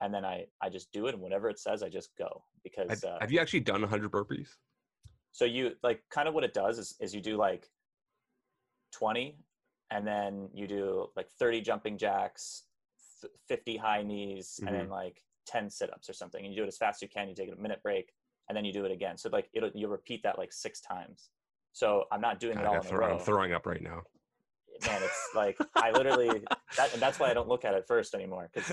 and 0.00 0.14
then 0.14 0.24
I 0.24 0.46
I 0.62 0.68
just 0.68 0.92
do 0.92 1.06
it, 1.08 1.14
and 1.14 1.22
whatever 1.22 1.48
it 1.48 1.58
says, 1.58 1.82
I 1.82 1.88
just 1.88 2.10
go 2.18 2.44
because 2.62 2.88
Have, 2.90 3.04
uh, 3.04 3.18
have 3.20 3.32
you 3.32 3.38
actually 3.40 3.60
done 3.60 3.80
100 3.80 4.10
burpees? 4.10 4.48
so 5.36 5.44
you 5.44 5.72
like 5.82 6.02
kind 6.10 6.28
of 6.28 6.34
what 6.34 6.44
it 6.44 6.54
does 6.54 6.78
is, 6.78 6.94
is 6.98 7.14
you 7.14 7.20
do 7.20 7.36
like 7.36 7.68
20 8.92 9.36
and 9.90 10.06
then 10.06 10.48
you 10.52 10.66
do 10.66 11.06
like 11.16 11.28
30 11.38 11.60
jumping 11.60 11.98
jacks, 11.98 12.64
50 13.48 13.76
high 13.76 14.02
knees, 14.02 14.60
and 14.66 14.74
then 14.74 14.84
mm-hmm. 14.84 14.92
like 14.92 15.22
10 15.46 15.70
sit-ups 15.70 16.08
or 16.08 16.12
something. 16.12 16.44
And 16.44 16.52
you 16.52 16.60
do 16.60 16.64
it 16.64 16.68
as 16.68 16.76
fast 16.76 16.98
as 16.98 17.02
you 17.02 17.08
can. 17.08 17.28
You 17.28 17.34
take 17.34 17.52
a 17.52 17.60
minute 17.60 17.82
break 17.82 18.12
and 18.48 18.56
then 18.56 18.64
you 18.64 18.72
do 18.72 18.84
it 18.84 18.92
again. 18.92 19.16
So 19.16 19.28
like 19.32 19.48
it'll 19.52 19.70
you 19.74 19.88
repeat 19.88 20.22
that 20.24 20.38
like 20.38 20.52
six 20.52 20.80
times. 20.80 21.30
So 21.72 22.04
I'm 22.10 22.20
not 22.20 22.40
doing 22.40 22.58
it 22.58 22.64
all 22.64 22.74
got 22.74 22.84
in 22.84 22.86
a 22.86 22.90
throw- 22.90 23.06
row. 23.06 23.14
I'm 23.14 23.20
throwing 23.20 23.52
up 23.52 23.66
right 23.66 23.82
now. 23.82 24.02
Man, 24.86 25.02
it's 25.02 25.28
like 25.34 25.56
I 25.74 25.90
literally 25.90 26.42
that, 26.76 26.92
and 26.92 27.00
that's 27.00 27.18
why 27.18 27.30
I 27.30 27.34
don't 27.34 27.48
look 27.48 27.64
at 27.64 27.72
it 27.72 27.84
first 27.86 28.14
anymore. 28.14 28.50
Because 28.52 28.72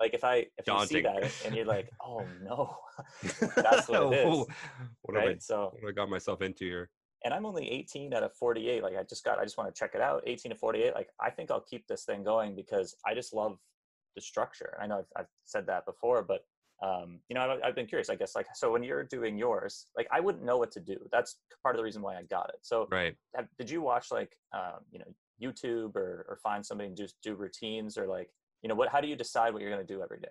like 0.00 0.12
if 0.12 0.24
I 0.24 0.46
if 0.56 0.66
you 0.66 0.86
see 0.86 1.00
that 1.02 1.32
and 1.44 1.54
you're 1.54 1.64
like, 1.64 1.88
oh 2.04 2.24
no, 2.42 2.76
That's 3.56 3.88
what 3.88 4.12
it 4.12 4.26
is, 4.26 4.46
What 5.02 5.16
have, 5.16 5.28
I. 5.28 5.36
So 5.38 5.72
what 5.78 5.90
I 5.90 5.92
got 5.92 6.10
myself 6.10 6.42
into 6.42 6.64
here? 6.64 6.90
And 7.24 7.34
I'm 7.34 7.46
only 7.46 7.68
18 7.70 8.14
out 8.14 8.22
of 8.22 8.32
48. 8.34 8.82
Like 8.82 8.96
I 8.96 9.02
just 9.02 9.24
got, 9.24 9.38
I 9.38 9.44
just 9.44 9.58
want 9.58 9.72
to 9.72 9.78
check 9.78 9.94
it 9.94 10.00
out. 10.00 10.22
18 10.26 10.50
to 10.50 10.56
48. 10.56 10.94
Like 10.94 11.08
I 11.20 11.30
think 11.30 11.50
I'll 11.50 11.60
keep 11.60 11.86
this 11.86 12.04
thing 12.04 12.22
going 12.22 12.54
because 12.54 12.96
I 13.06 13.14
just 13.14 13.34
love 13.34 13.58
the 14.14 14.20
structure. 14.20 14.78
I 14.80 14.86
know 14.86 14.98
I've, 14.98 15.06
I've 15.16 15.28
said 15.44 15.66
that 15.66 15.84
before, 15.86 16.22
but 16.22 16.44
um, 16.80 17.18
you 17.28 17.34
know, 17.34 17.40
I've, 17.40 17.60
I've 17.64 17.74
been 17.74 17.86
curious. 17.86 18.08
I 18.08 18.14
guess 18.14 18.36
like 18.36 18.46
so 18.54 18.72
when 18.72 18.84
you're 18.84 19.02
doing 19.02 19.36
yours, 19.36 19.86
like 19.96 20.06
I 20.12 20.20
wouldn't 20.20 20.44
know 20.44 20.58
what 20.58 20.70
to 20.72 20.80
do. 20.80 20.96
That's 21.10 21.38
part 21.62 21.74
of 21.74 21.78
the 21.78 21.84
reason 21.84 22.02
why 22.02 22.16
I 22.16 22.22
got 22.22 22.50
it. 22.50 22.60
So 22.62 22.86
Right. 22.90 23.16
have, 23.34 23.48
did 23.58 23.68
you 23.68 23.82
watch 23.82 24.12
like 24.12 24.36
um, 24.52 24.84
you 24.92 25.00
know 25.00 25.06
YouTube 25.42 25.96
or 25.96 26.24
or 26.28 26.38
find 26.42 26.64
somebody 26.64 26.88
and 26.88 26.96
just 26.96 27.16
do 27.22 27.34
routines 27.34 27.98
or 27.98 28.06
like 28.06 28.30
you 28.62 28.68
know 28.68 28.76
what? 28.76 28.90
How 28.90 29.00
do 29.00 29.08
you 29.08 29.16
decide 29.16 29.52
what 29.52 29.62
you're 29.62 29.72
going 29.72 29.84
to 29.84 29.92
do 29.92 30.02
every 30.02 30.20
day? 30.20 30.28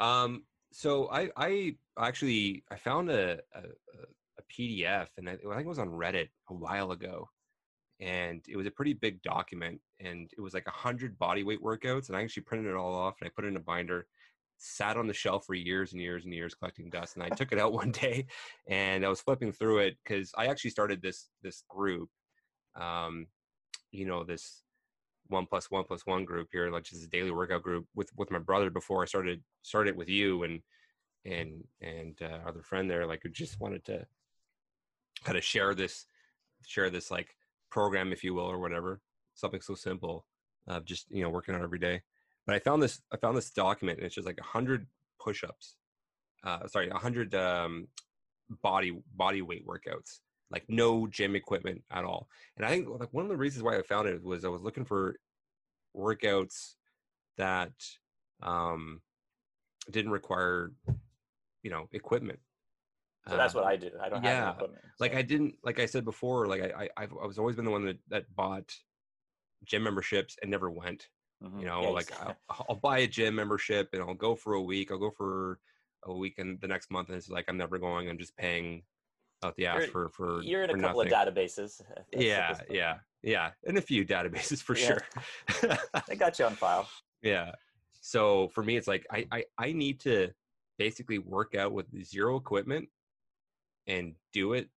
Um, 0.00 0.44
so 0.72 1.08
I, 1.10 1.30
I 1.36 1.76
actually 1.98 2.64
I 2.70 2.76
found 2.76 3.10
a, 3.10 3.40
a, 3.54 3.60
a 3.60 4.06
PDF 4.42 5.08
and 5.16 5.28
I, 5.28 5.32
think 5.32 5.42
it 5.42 5.66
was 5.66 5.78
on 5.78 5.88
Reddit 5.88 6.28
a 6.48 6.54
while 6.54 6.92
ago, 6.92 7.28
and 8.00 8.42
it 8.48 8.56
was 8.56 8.66
a 8.66 8.70
pretty 8.70 8.92
big 8.92 9.22
document 9.22 9.80
and 10.00 10.30
it 10.36 10.40
was 10.40 10.54
like 10.54 10.66
a 10.66 10.72
hundred 10.72 11.18
body 11.18 11.44
weight 11.44 11.62
workouts 11.62 12.08
and 12.08 12.16
I 12.16 12.22
actually 12.22 12.42
printed 12.42 12.70
it 12.70 12.76
all 12.76 12.94
off 12.94 13.16
and 13.20 13.26
I 13.26 13.32
put 13.34 13.44
it 13.44 13.48
in 13.48 13.56
a 13.56 13.60
binder, 13.60 14.06
sat 14.58 14.96
on 14.96 15.06
the 15.06 15.14
shelf 15.14 15.46
for 15.46 15.54
years 15.54 15.92
and 15.92 16.02
years 16.02 16.24
and 16.24 16.34
years 16.34 16.54
collecting 16.54 16.90
dust 16.90 17.16
and 17.16 17.22
I 17.22 17.28
took 17.28 17.52
it 17.52 17.58
out 17.58 17.72
one 17.84 17.92
day 17.92 18.26
and 18.68 19.04
I 19.04 19.08
was 19.08 19.20
flipping 19.20 19.52
through 19.52 19.78
it 19.78 19.96
because 20.04 20.32
I 20.36 20.46
actually 20.46 20.70
started 20.70 21.02
this 21.02 21.28
this 21.42 21.62
group, 21.68 22.10
um, 22.80 23.26
you 23.92 24.06
know 24.06 24.24
this 24.24 24.62
one 25.28 25.46
plus 25.46 25.70
one 25.70 25.84
plus 25.84 26.04
one 26.04 26.24
group 26.24 26.48
here, 26.52 26.70
like 26.70 26.84
just 26.84 27.04
a 27.04 27.08
daily 27.08 27.30
workout 27.30 27.62
group 27.62 27.86
with 27.94 28.10
with 28.16 28.30
my 28.30 28.38
brother 28.38 28.70
before 28.70 29.02
I 29.02 29.06
started 29.06 29.42
started 29.62 29.96
with 29.96 30.08
you 30.08 30.42
and 30.42 30.60
and 31.24 31.64
and 31.80 32.18
uh, 32.20 32.40
other 32.48 32.62
friend 32.62 32.90
there, 32.90 33.06
like 33.06 33.20
who 33.22 33.28
just 33.30 33.60
wanted 33.60 33.84
to 33.86 34.06
kind 35.24 35.38
of 35.38 35.44
share 35.44 35.74
this 35.74 36.06
share 36.66 36.90
this 36.90 37.10
like 37.10 37.36
program, 37.70 38.12
if 38.12 38.22
you 38.22 38.34
will, 38.34 38.46
or 38.46 38.58
whatever, 38.58 39.00
something 39.34 39.60
so 39.60 39.74
simple 39.74 40.26
of 40.66 40.84
just 40.84 41.10
you 41.10 41.22
know 41.22 41.30
working 41.30 41.54
out 41.54 41.62
every 41.62 41.78
day. 41.78 42.02
But 42.46 42.56
I 42.56 42.58
found 42.58 42.82
this 42.82 43.00
I 43.12 43.16
found 43.16 43.36
this 43.36 43.50
document 43.50 43.98
and 43.98 44.06
it's 44.06 44.14
just 44.14 44.26
like 44.26 44.38
a 44.40 44.44
hundred 44.44 44.86
push-ups, 45.20 45.76
uh, 46.44 46.66
sorry, 46.68 46.88
a 46.90 46.98
hundred 46.98 47.34
um, 47.34 47.88
body 48.62 48.96
body 49.14 49.42
weight 49.42 49.66
workouts, 49.66 50.20
like 50.50 50.64
no 50.68 51.06
gym 51.06 51.34
equipment 51.34 51.82
at 51.90 52.04
all. 52.04 52.28
And 52.56 52.66
I 52.66 52.70
think 52.70 52.88
like 52.88 53.12
one 53.12 53.24
of 53.24 53.30
the 53.30 53.36
reasons 53.36 53.62
why 53.62 53.76
I 53.76 53.82
found 53.82 54.08
it 54.08 54.22
was 54.22 54.44
I 54.44 54.48
was 54.48 54.62
looking 54.62 54.84
for 54.84 55.16
workouts 55.96 56.74
that 57.38 57.72
um, 58.42 59.00
didn't 59.90 60.12
require, 60.12 60.72
you 61.62 61.70
know, 61.70 61.88
equipment. 61.92 62.40
So 63.28 63.36
that's 63.36 63.54
what 63.54 63.64
I 63.64 63.76
do. 63.76 63.90
I 64.02 64.08
don't 64.08 64.22
have 64.22 64.24
yeah, 64.24 64.42
any 64.48 64.52
equipment. 64.54 64.82
like 65.00 65.14
I 65.14 65.22
didn't 65.22 65.54
like 65.64 65.78
I 65.80 65.86
said 65.86 66.04
before, 66.04 66.46
like 66.46 66.62
I, 66.62 66.84
I 66.84 66.88
I've 67.04 67.12
I 67.22 67.26
was 67.26 67.38
always 67.38 67.56
been 67.56 67.64
the 67.64 67.70
one 67.70 67.84
that 67.86 67.98
that 68.08 68.24
bought 68.34 68.70
gym 69.64 69.82
memberships 69.84 70.36
and 70.42 70.50
never 70.50 70.70
went. 70.70 71.08
Mhm. 71.42 71.60
You 71.60 71.66
know, 71.66 71.82
Yeah, 71.82 71.88
like 71.88 72.12
I'll, 72.20 72.36
I'll 72.68 72.76
buy 72.76 72.98
a 72.98 73.06
gym 73.06 73.34
membership 73.34 73.88
and 73.92 74.02
I'll 74.02 74.14
go 74.14 74.34
for 74.34 74.54
a 74.54 74.62
week. 74.62 74.90
I'll 74.90 74.98
go 74.98 75.10
for 75.10 75.58
a 76.04 76.12
week 76.12 76.34
and 76.38 76.60
the 76.60 76.68
next 76.68 76.90
month, 76.90 77.08
and 77.08 77.16
it's 77.16 77.30
like 77.30 77.46
I'm 77.48 77.56
never 77.56 77.78
going. 77.78 78.10
I'm 78.10 78.18
just 78.18 78.36
paying 78.36 78.82
out 79.42 79.56
the 79.56 79.66
ass 79.66 79.80
You're- 79.80 79.90
for 79.90 80.08
for 80.10 80.42
you're 80.42 80.62
in 80.64 80.70
a 80.70 80.78
couple 80.78 81.02
nothing. 81.04 81.12
of 81.14 81.34
databases. 81.34 81.80
at- 81.90 81.98
at 82.12 82.20
yeah, 82.20 82.58
yeah, 82.70 82.98
yeah, 83.22 83.50
and 83.66 83.78
a 83.78 83.80
few 83.80 84.04
databases 84.04 84.62
for 84.66 84.76
Yeah. 84.76 84.98
sure. 85.62 85.78
They 86.08 86.16
got 86.16 86.38
you 86.38 86.44
on 86.44 86.54
file. 86.56 86.88
yeah. 87.22 87.52
So 88.00 88.48
for 88.48 88.62
me, 88.62 88.76
it's 88.76 88.86
like 88.86 89.06
I, 89.10 89.26
I 89.32 89.44
I 89.56 89.72
need 89.72 89.98
to 90.00 90.30
basically 90.76 91.18
work 91.18 91.54
out 91.54 91.72
with 91.72 91.86
zero 92.04 92.36
equipment 92.36 92.88
and 93.86 94.14
do 94.32 94.52
it 94.54 94.68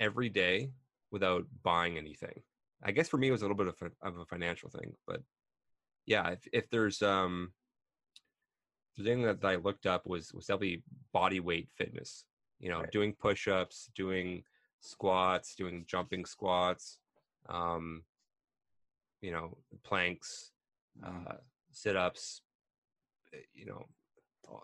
every 0.00 0.28
day 0.28 0.70
without 1.10 1.46
buying 1.62 1.96
anything. 1.98 2.42
I 2.82 2.90
guess 2.92 3.08
for 3.08 3.16
me, 3.16 3.28
it 3.28 3.32
was 3.32 3.42
a 3.42 3.44
little 3.44 3.56
bit 3.56 3.68
of 3.68 3.76
a, 3.82 4.06
of 4.06 4.18
a 4.18 4.26
financial 4.26 4.68
thing, 4.70 4.94
but 5.06 5.22
yeah, 6.06 6.30
if, 6.30 6.46
if 6.52 6.68
there's 6.70 7.00
um, 7.02 7.52
the 8.96 9.04
thing 9.04 9.22
that 9.22 9.44
I 9.44 9.56
looked 9.56 9.86
up 9.86 10.06
was 10.06 10.32
was 10.32 10.46
definitely 10.46 10.82
body 11.12 11.40
weight 11.40 11.68
fitness. 11.76 12.24
You 12.60 12.70
know, 12.70 12.80
Right. 12.80 12.92
doing 12.92 13.14
push-ups, 13.14 13.90
doing 13.94 14.44
squats, 14.80 15.54
doing 15.54 15.84
jumping 15.86 16.24
squats, 16.24 16.98
um, 17.48 18.04
you 19.20 19.32
know, 19.32 19.58
planks, 19.82 20.52
Mhm. 20.98 21.26
uh, 21.26 21.38
sit-ups, 21.72 22.42
uh, 23.34 23.38
you 23.52 23.66
know, 23.66 23.88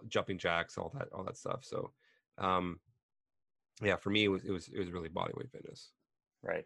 jumping 0.08 0.38
jacks, 0.38 0.78
all 0.78 0.90
that, 0.90 1.08
all 1.12 1.24
that 1.24 1.36
stuff. 1.36 1.64
So, 1.64 1.92
um, 2.38 2.80
yeah, 3.82 3.96
for 3.96 4.10
me, 4.10 4.24
it 4.24 4.28
was 4.28 4.44
it 4.44 4.50
was 4.50 4.68
it 4.68 4.78
was 4.78 4.90
really 4.90 5.08
body 5.08 5.32
weight 5.36 5.50
fitness. 5.50 5.90
Right. 6.42 6.64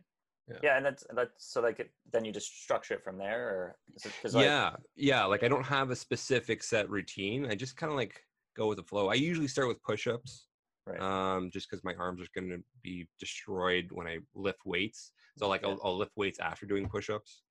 Yeah. 0.48 0.58
Yeah. 0.62 0.76
and 0.76 0.84
that's 0.84 1.04
that's 1.14 1.52
so 1.52 1.60
like 1.60 1.80
it, 1.80 1.90
then 2.12 2.24
you 2.24 2.32
just 2.32 2.62
structure 2.62 2.94
it 2.94 3.04
from 3.04 3.18
there, 3.18 3.48
or 3.48 3.76
like, 4.24 4.44
yeah, 4.44 4.72
yeah. 4.96 5.24
Like 5.24 5.42
I 5.42 5.48
don't 5.48 5.64
have 5.64 5.90
a 5.90 5.96
specific 5.96 6.62
set 6.62 6.90
routine. 6.90 7.46
I 7.50 7.54
just 7.54 7.76
kind 7.76 7.90
of 7.90 7.96
like 7.96 8.20
go 8.56 8.68
with 8.68 8.78
the 8.78 8.84
flow. 8.84 9.08
I 9.08 9.14
usually 9.14 9.48
start 9.48 9.68
with 9.68 9.82
push-ups, 9.82 10.46
right. 10.86 11.00
um, 11.00 11.50
just 11.50 11.68
because 11.68 11.82
my 11.82 11.94
arms 11.94 12.20
are 12.20 12.40
going 12.40 12.50
to 12.50 12.62
be 12.82 13.08
destroyed 13.18 13.88
when 13.90 14.06
I 14.06 14.18
lift 14.34 14.60
weights. 14.64 15.12
So 15.38 15.48
like 15.48 15.62
Yeah. 15.62 15.70
I'll, 15.70 15.80
I'll 15.82 15.96
lift 15.96 16.12
weights 16.16 16.38
after 16.38 16.66
doing 16.66 16.88
push-ups. 16.88 17.42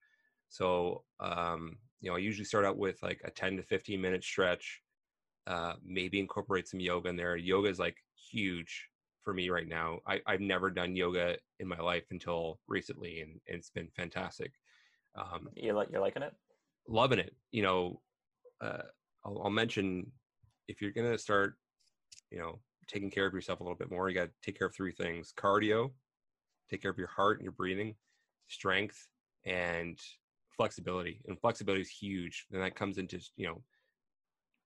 So 0.49 1.03
um, 1.19 1.77
you 1.99 2.09
know, 2.09 2.15
I 2.15 2.19
usually 2.19 2.45
start 2.45 2.65
out 2.65 2.77
with 2.77 3.01
like 3.01 3.21
a 3.25 3.31
10 3.31 3.57
to 3.57 3.63
15 3.63 3.99
minute 3.99 4.23
stretch. 4.23 4.81
Uh, 5.47 5.73
maybe 5.83 6.19
incorporate 6.19 6.67
some 6.67 6.79
yoga 6.79 7.09
in 7.09 7.17
there. 7.17 7.35
Yoga 7.35 7.69
is 7.69 7.79
like 7.79 7.97
huge 8.31 8.87
for 9.23 9.33
me 9.33 9.49
right 9.49 9.67
now. 9.67 9.99
I, 10.07 10.21
I've 10.25 10.41
never 10.41 10.69
done 10.69 10.95
yoga 10.95 11.37
in 11.59 11.67
my 11.67 11.79
life 11.79 12.05
until 12.11 12.59
recently, 12.67 13.21
and, 13.21 13.39
and 13.47 13.57
it's 13.57 13.69
been 13.69 13.89
fantastic. 13.95 14.51
Um, 15.15 15.49
you 15.55 15.73
like 15.73 15.89
you're 15.91 16.01
liking 16.01 16.23
it. 16.23 16.33
loving 16.87 17.19
it. 17.19 17.35
You 17.51 17.63
know, 17.63 18.01
uh, 18.61 18.83
I'll, 19.25 19.41
I'll 19.45 19.49
mention 19.49 20.11
if 20.67 20.81
you're 20.81 20.91
gonna 20.91 21.17
start, 21.17 21.55
you 22.31 22.39
know, 22.39 22.59
taking 22.87 23.09
care 23.09 23.25
of 23.25 23.33
yourself 23.33 23.59
a 23.59 23.63
little 23.63 23.77
bit 23.77 23.91
more, 23.91 24.09
you 24.09 24.15
got 24.15 24.25
to 24.25 24.31
take 24.41 24.57
care 24.57 24.67
of 24.67 24.75
three 24.75 24.91
things: 24.91 25.33
cardio, 25.37 25.91
take 26.69 26.81
care 26.81 26.91
of 26.91 26.97
your 26.97 27.07
heart 27.07 27.37
and 27.37 27.43
your 27.43 27.53
breathing, 27.53 27.95
strength, 28.47 29.07
and 29.45 29.99
flexibility. 30.55 31.21
And 31.27 31.39
flexibility 31.39 31.81
is 31.81 31.89
huge, 31.89 32.45
and 32.51 32.61
that 32.61 32.75
comes 32.75 32.97
into 32.97 33.19
you 33.37 33.47
know, 33.47 33.61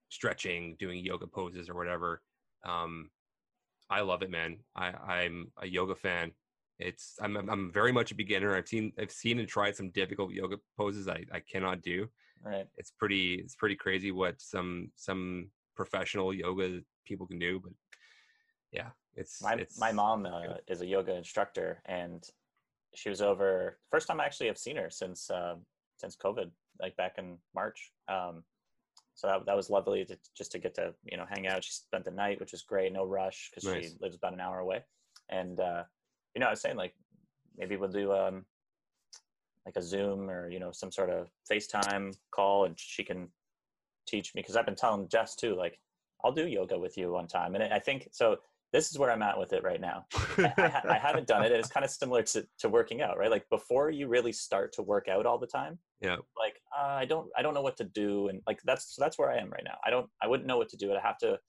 stretching, 0.10 0.76
doing 0.80 1.04
yoga 1.04 1.28
poses 1.28 1.70
or 1.70 1.76
whatever. 1.76 2.22
Um, 2.66 3.10
I 3.90 4.02
love 4.02 4.22
it, 4.22 4.30
man. 4.30 4.58
I, 4.76 4.88
I'm 4.88 5.52
a 5.62 5.68
yoga 5.68 5.96
fan. 5.96 6.32
It's 6.80 7.16
I'm 7.22 7.36
I'm- 7.38 7.50
I'm 7.50 7.72
very 7.72 7.92
much 7.92 8.12
a 8.12 8.16
beginner. 8.16 8.56
I've 8.56 8.68
seen 8.68 8.92
I've 9.00 9.12
seen 9.12 9.40
and 9.40 9.48
tried 9.48 9.76
some 9.76 9.90
difficult 9.92 10.32
yoga 10.32 10.58
poses 10.78 11.08
I, 11.08 11.24
I 11.32 11.40
cannot 11.52 11.82
do 11.82 12.08
Right. 12.44 12.68
it's 12.78 12.92
pretty 12.92 13.36
it's 13.36 13.56
pretty 13.56 13.76
crazy 13.76 14.12
what 14.12 14.40
some 14.40 14.92
some 14.96 15.50
professional 15.76 16.32
yoga 16.36 16.82
people 17.04 17.26
can 17.26 17.40
do 17.40 17.60
but 17.60 17.72
yeah 18.72 18.90
it's 19.16 19.42
My 19.42 19.54
it's 19.54 19.80
my 19.80 19.92
mom 19.92 20.28
uh, 20.28 20.58
is 20.68 20.82
a 20.82 20.86
yoga 20.86 21.16
instructor, 21.16 21.82
and 21.86 22.24
she 22.94 23.10
was 23.10 23.22
over. 23.24 23.80
First 23.90 24.08
time 24.08 24.20
I 24.22 24.26
actually 24.26 24.48
have 24.48 24.58
seen 24.60 24.76
her 24.76 24.92
since 24.92 25.32
uh, 25.32 25.56
since 25.98 26.16
COVID, 26.16 26.52
like 26.80 26.96
back 26.96 27.16
in 27.18 27.40
March. 27.56 27.92
Um, 28.08 28.44
so 29.18 29.26
that, 29.26 29.48
that 29.48 29.56
was 29.56 29.72
lovely 29.72 30.06
to 30.06 30.18
just 30.36 30.52
to 30.52 30.60
get 30.60 30.76
to 30.76 30.94
you 31.04 31.18
know 31.18 31.26
hang 31.28 31.48
out. 31.48 31.64
She 31.64 31.72
spent 31.72 32.06
the 32.06 32.12
night, 32.12 32.40
which 32.40 32.52
was 32.52 32.62
great. 32.62 32.94
No 32.94 33.04
rush 33.04 33.50
because 33.50 33.64
she 33.68 33.90
lives 34.00 34.16
about 34.16 34.34
an 34.34 34.40
hour 34.40 34.60
away. 34.60 34.84
And 35.30 35.60
uh, 35.60 35.84
you 36.36 36.40
know, 36.40 36.46
I 36.48 36.52
was 36.52 36.62
saying 36.62 36.78
like 36.78 36.94
maybe 37.58 37.76
we'll 37.76 37.90
do 37.90 38.14
um, 38.14 38.46
like 39.66 39.76
a 39.76 39.82
Zoom 39.82 40.30
or 40.30 40.52
you 40.52 40.60
know 40.60 40.72
some 40.72 40.92
sort 40.92 41.10
of 41.10 41.30
FaceTime 41.52 42.16
call, 42.30 42.66
and 42.66 42.80
she 42.80 43.04
can 43.04 43.28
teach 44.06 44.36
me 44.36 44.42
because 44.44 44.56
I've 44.56 44.68
been 44.68 44.76
telling 44.76 45.08
Jess 45.10 45.36
too, 45.36 45.56
like 45.56 45.80
I'll 46.24 46.32
do 46.32 46.48
yoga 46.48 46.78
with 46.78 46.96
you 46.96 47.12
one 47.12 47.28
time, 47.28 47.56
and 47.56 47.64
I 47.74 47.80
think 47.80 48.10
so. 48.12 48.38
This 48.74 48.92
is 48.92 49.00
where 49.00 49.12
I'm 49.12 49.22
at 49.22 49.38
with 49.40 49.54
it 49.54 49.64
right 49.64 49.80
now. 49.80 50.06
I, 50.38 50.54
I, 50.58 50.82
I 50.96 50.98
haven't 50.98 51.28
done 51.28 51.44
it. 51.44 51.52
and 51.52 51.60
It's 51.60 51.70
kind 51.76 51.86
of 51.86 51.90
similar 51.90 52.22
to, 52.24 52.46
to 52.60 52.70
working 52.70 53.02
out, 53.02 53.18
right? 53.18 53.32
Like 53.32 53.48
before 53.50 53.90
you 53.90 54.08
really 54.08 54.34
start 54.34 54.74
to 54.74 54.82
work 54.84 55.08
out 55.08 55.26
all 55.26 55.38
the 55.38 55.48
time, 55.48 55.80
yeah 56.02 56.18
like 56.38 56.62
uh, 56.78 56.84
I 56.86 57.06
don't 57.06 57.28
I 57.36 57.42
don't 57.42 57.54
know 57.54 57.62
what 57.62 57.78
to 57.78 57.84
do, 57.86 58.28
and 58.28 58.42
like 58.46 58.60
that's 58.66 58.96
so 58.96 59.02
that's 59.02 59.18
where 59.18 59.32
I 59.32 59.38
am 59.38 59.50
right 59.50 59.64
now. 59.64 59.78
I 59.86 59.90
don't 59.90 60.10
I 60.22 60.28
wouldn't 60.28 60.48
know 60.48 60.58
what 60.58 60.70
to 60.70 60.78
do. 60.78 60.94
I 60.94 61.00
have 61.00 61.18
to, 61.20 61.40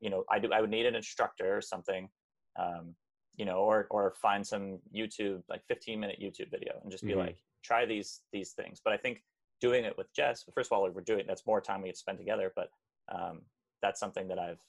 you 0.00 0.10
know, 0.10 0.24
I 0.30 0.38
do 0.38 0.52
I 0.52 0.60
would 0.60 0.70
need 0.70 0.86
an 0.86 0.94
instructor 0.94 1.56
or 1.56 1.62
something, 1.62 2.08
um, 2.56 2.94
you 3.36 3.46
know, 3.46 3.56
or 3.58 3.86
or 3.90 4.14
find 4.20 4.46
some 4.46 4.78
YouTube 4.94 5.42
like 5.48 5.62
15 5.66 5.98
minute 5.98 6.18
YouTube 6.22 6.50
video 6.50 6.78
and 6.82 6.90
just 6.92 7.04
be 7.04 7.12
Mhm. 7.14 7.18
like 7.26 7.38
try 7.64 7.86
these 7.86 8.20
these 8.32 8.52
things. 8.52 8.80
But 8.84 8.92
I 8.92 8.96
think 8.98 9.24
doing 9.60 9.84
it 9.84 9.96
with 9.96 10.12
Jess, 10.14 10.44
first 10.54 10.70
of 10.70 10.76
all, 10.76 10.88
we're 10.90 11.00
doing 11.00 11.24
that's 11.26 11.46
more 11.46 11.60
time 11.62 11.80
we 11.80 11.88
get 11.88 11.94
to 11.94 12.00
spend 12.00 12.18
together, 12.18 12.52
but 12.54 12.68
um, 13.10 13.42
that's 13.82 13.98
something 13.98 14.28
that 14.28 14.38
I've 14.38 14.60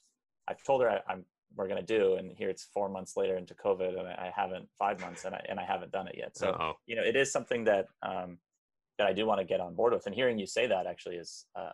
I've 0.48 0.64
told 0.64 0.82
her 0.82 0.90
I, 0.90 1.02
I'm 1.08 1.26
we're 1.56 1.68
gonna 1.68 1.82
do, 1.84 2.16
and 2.16 2.32
here 2.38 2.50
it's 2.50 2.66
four 2.74 2.90
months 2.90 3.16
later 3.18 3.38
into 3.38 3.54
COVID, 3.56 4.00
and 4.00 4.08
I, 4.08 4.32
haven't 4.36 4.68
five 4.78 5.00
months, 5.00 5.26
and 5.26 5.36
I 5.36 5.46
and 5.50 5.60
I 5.60 5.66
haven't 5.66 5.92
done 5.92 6.08
it 6.08 6.16
yet. 6.18 6.38
So 6.38 6.56
oh 6.60 6.74
you 6.88 6.96
know, 6.96 7.04
it 7.04 7.16
is 7.16 7.32
something 7.32 7.64
that 7.66 7.88
um, 8.04 8.38
that 8.98 9.08
I 9.08 9.14
do 9.14 9.26
want 9.26 9.40
to 9.40 9.46
get 9.46 9.60
on 9.60 9.76
board 9.76 9.94
with. 9.94 10.06
And 10.06 10.16
hearing 10.16 10.38
you 10.40 10.48
say 10.48 10.68
that 10.68 10.88
actually 10.88 11.16
is, 11.18 11.46
uh, 11.56 11.72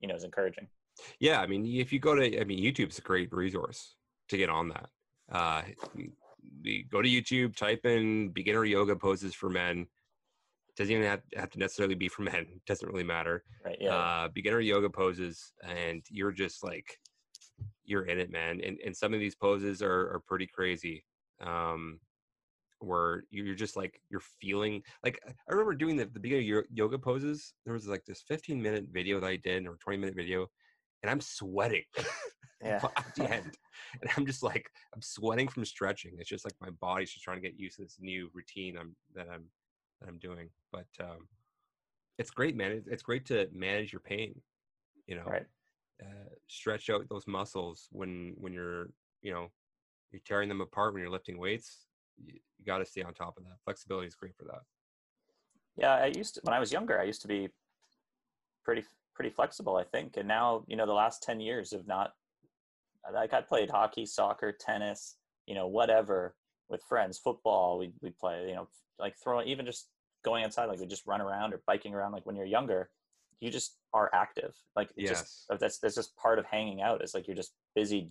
you 0.00 0.08
know, 0.08 0.14
is 0.14 0.24
encouraging. 0.24 0.68
yeah 1.20 1.40
i 1.42 1.46
mean 1.46 1.66
if 1.66 1.92
you 1.92 1.98
go 1.98 2.14
to 2.14 2.40
i 2.40 2.44
mean 2.44 2.58
youtube's 2.58 2.98
a 2.98 3.02
great 3.02 3.30
resource 3.32 3.96
to 4.30 4.36
get 4.38 4.48
on 4.48 4.68
that 4.70 4.88
uh 5.30 5.62
go 6.90 7.02
to 7.02 7.08
youtube 7.08 7.54
type 7.54 7.84
in 7.84 8.30
beginner 8.30 8.64
yoga 8.64 8.96
poses 8.96 9.34
for 9.34 9.50
men 9.50 9.86
doesn't 10.76 10.94
even 10.94 11.06
have, 11.06 11.20
have 11.34 11.50
to 11.50 11.58
necessarily 11.58 11.94
be 11.94 12.08
for 12.08 12.22
men 12.22 12.46
it 12.50 12.64
doesn't 12.66 12.88
really 12.90 13.04
matter 13.04 13.44
Right? 13.64 13.76
Yeah. 13.80 13.94
uh, 13.94 14.28
beginner 14.28 14.60
yoga 14.60 14.88
poses, 14.88 15.52
and 15.62 16.02
you're 16.10 16.32
just 16.32 16.62
like 16.64 16.98
you're 17.86 18.06
in 18.06 18.18
it, 18.18 18.30
man. 18.30 18.60
And 18.62 18.78
and 18.84 18.96
some 18.96 19.14
of 19.14 19.20
these 19.20 19.34
poses 19.34 19.82
are 19.82 20.12
are 20.12 20.22
pretty 20.26 20.46
crazy. 20.46 21.04
Um, 21.40 22.00
where 22.80 23.24
you're 23.30 23.54
just 23.54 23.76
like 23.76 24.00
you're 24.10 24.22
feeling 24.40 24.82
like 25.02 25.18
I 25.26 25.52
remember 25.52 25.74
doing 25.74 25.96
the, 25.96 26.06
the 26.06 26.20
beginner 26.20 26.42
yo- 26.42 26.62
yoga 26.72 26.98
poses. 26.98 27.54
There 27.64 27.74
was 27.74 27.86
like 27.86 28.04
this 28.04 28.22
15 28.28 28.60
minute 28.60 28.86
video 28.90 29.20
that 29.20 29.26
I 29.26 29.36
did 29.36 29.66
or 29.66 29.76
20 29.82 29.98
minute 29.98 30.14
video, 30.14 30.46
and 31.02 31.10
I'm 31.10 31.20
sweating 31.20 31.84
yeah. 32.62 32.80
at 32.96 33.14
the 33.14 33.24
end, 33.32 33.56
and 34.00 34.10
I'm 34.16 34.26
just 34.26 34.42
like 34.42 34.68
I'm 34.94 35.02
sweating 35.02 35.48
from 35.48 35.64
stretching. 35.64 36.16
It's 36.18 36.28
just 36.28 36.44
like 36.44 36.54
my 36.60 36.70
body's 36.80 37.12
just 37.12 37.24
trying 37.24 37.40
to 37.40 37.48
get 37.48 37.58
used 37.58 37.76
to 37.76 37.82
this 37.82 37.96
new 38.00 38.30
routine 38.34 38.76
I'm 38.76 38.94
that 39.14 39.28
I'm 39.32 39.44
that 40.00 40.08
I'm 40.08 40.18
doing. 40.18 40.50
But 40.72 40.86
um, 41.00 41.28
it's 42.18 42.30
great, 42.30 42.56
man. 42.56 42.72
It's, 42.72 42.88
it's 42.88 43.02
great 43.02 43.26
to 43.26 43.48
manage 43.52 43.92
your 43.92 44.00
pain. 44.00 44.40
You 45.06 45.16
know, 45.16 45.24
Right. 45.24 45.46
Uh, 46.02 46.30
stretch 46.48 46.90
out 46.90 47.08
those 47.08 47.26
muscles 47.26 47.88
when 47.90 48.34
when 48.36 48.52
you're 48.52 48.90
you 49.22 49.32
know 49.32 49.50
you're 50.12 50.22
tearing 50.24 50.48
them 50.48 50.60
apart 50.60 50.92
when 50.92 51.02
you're 51.02 51.10
lifting 51.10 51.38
weights. 51.38 51.86
You, 52.16 52.34
you 52.58 52.64
got 52.64 52.78
to 52.78 52.84
stay 52.84 53.02
on 53.02 53.14
top 53.14 53.36
of 53.36 53.44
that. 53.44 53.56
Flexibility 53.64 54.06
is 54.06 54.14
great 54.14 54.36
for 54.36 54.44
that. 54.44 54.60
Yeah. 55.76 55.94
I 55.94 56.06
used 56.06 56.34
to, 56.34 56.40
when 56.44 56.54
I 56.54 56.60
was 56.60 56.72
younger, 56.72 57.00
I 57.00 57.04
used 57.04 57.22
to 57.22 57.28
be 57.28 57.48
pretty, 58.64 58.84
pretty 59.14 59.30
flexible, 59.30 59.76
I 59.76 59.84
think. 59.84 60.16
And 60.16 60.26
now, 60.28 60.64
you 60.66 60.76
know, 60.76 60.86
the 60.86 60.92
last 60.92 61.22
10 61.22 61.40
years 61.40 61.72
of 61.72 61.86
not, 61.86 62.12
like 63.12 63.34
I 63.34 63.40
played 63.40 63.70
hockey, 63.70 64.06
soccer, 64.06 64.52
tennis, 64.52 65.16
you 65.46 65.54
know, 65.54 65.66
whatever 65.66 66.34
with 66.68 66.82
friends, 66.88 67.18
football, 67.18 67.78
we 67.78 67.92
we 68.02 68.10
play, 68.10 68.46
you 68.48 68.54
know, 68.54 68.68
like 68.98 69.14
throwing, 69.22 69.46
even 69.46 69.64
just 69.64 69.90
going 70.24 70.44
outside, 70.44 70.66
like 70.66 70.80
we 70.80 70.86
just 70.86 71.06
run 71.06 71.20
around 71.20 71.54
or 71.54 71.62
biking 71.66 71.94
around. 71.94 72.10
Like 72.10 72.26
when 72.26 72.34
you're 72.34 72.46
younger, 72.46 72.90
you 73.40 73.50
just 73.50 73.76
are 73.92 74.10
active. 74.14 74.54
Like 74.74 74.90
it's 74.96 75.10
Yes. 75.10 75.20
just, 75.20 75.60
that's, 75.60 75.78
that's 75.78 75.94
just 75.94 76.16
part 76.16 76.38
of 76.38 76.46
hanging 76.46 76.80
out. 76.82 77.02
It's 77.02 77.14
like, 77.14 77.26
you're 77.26 77.36
just 77.36 77.52
busy 77.74 78.10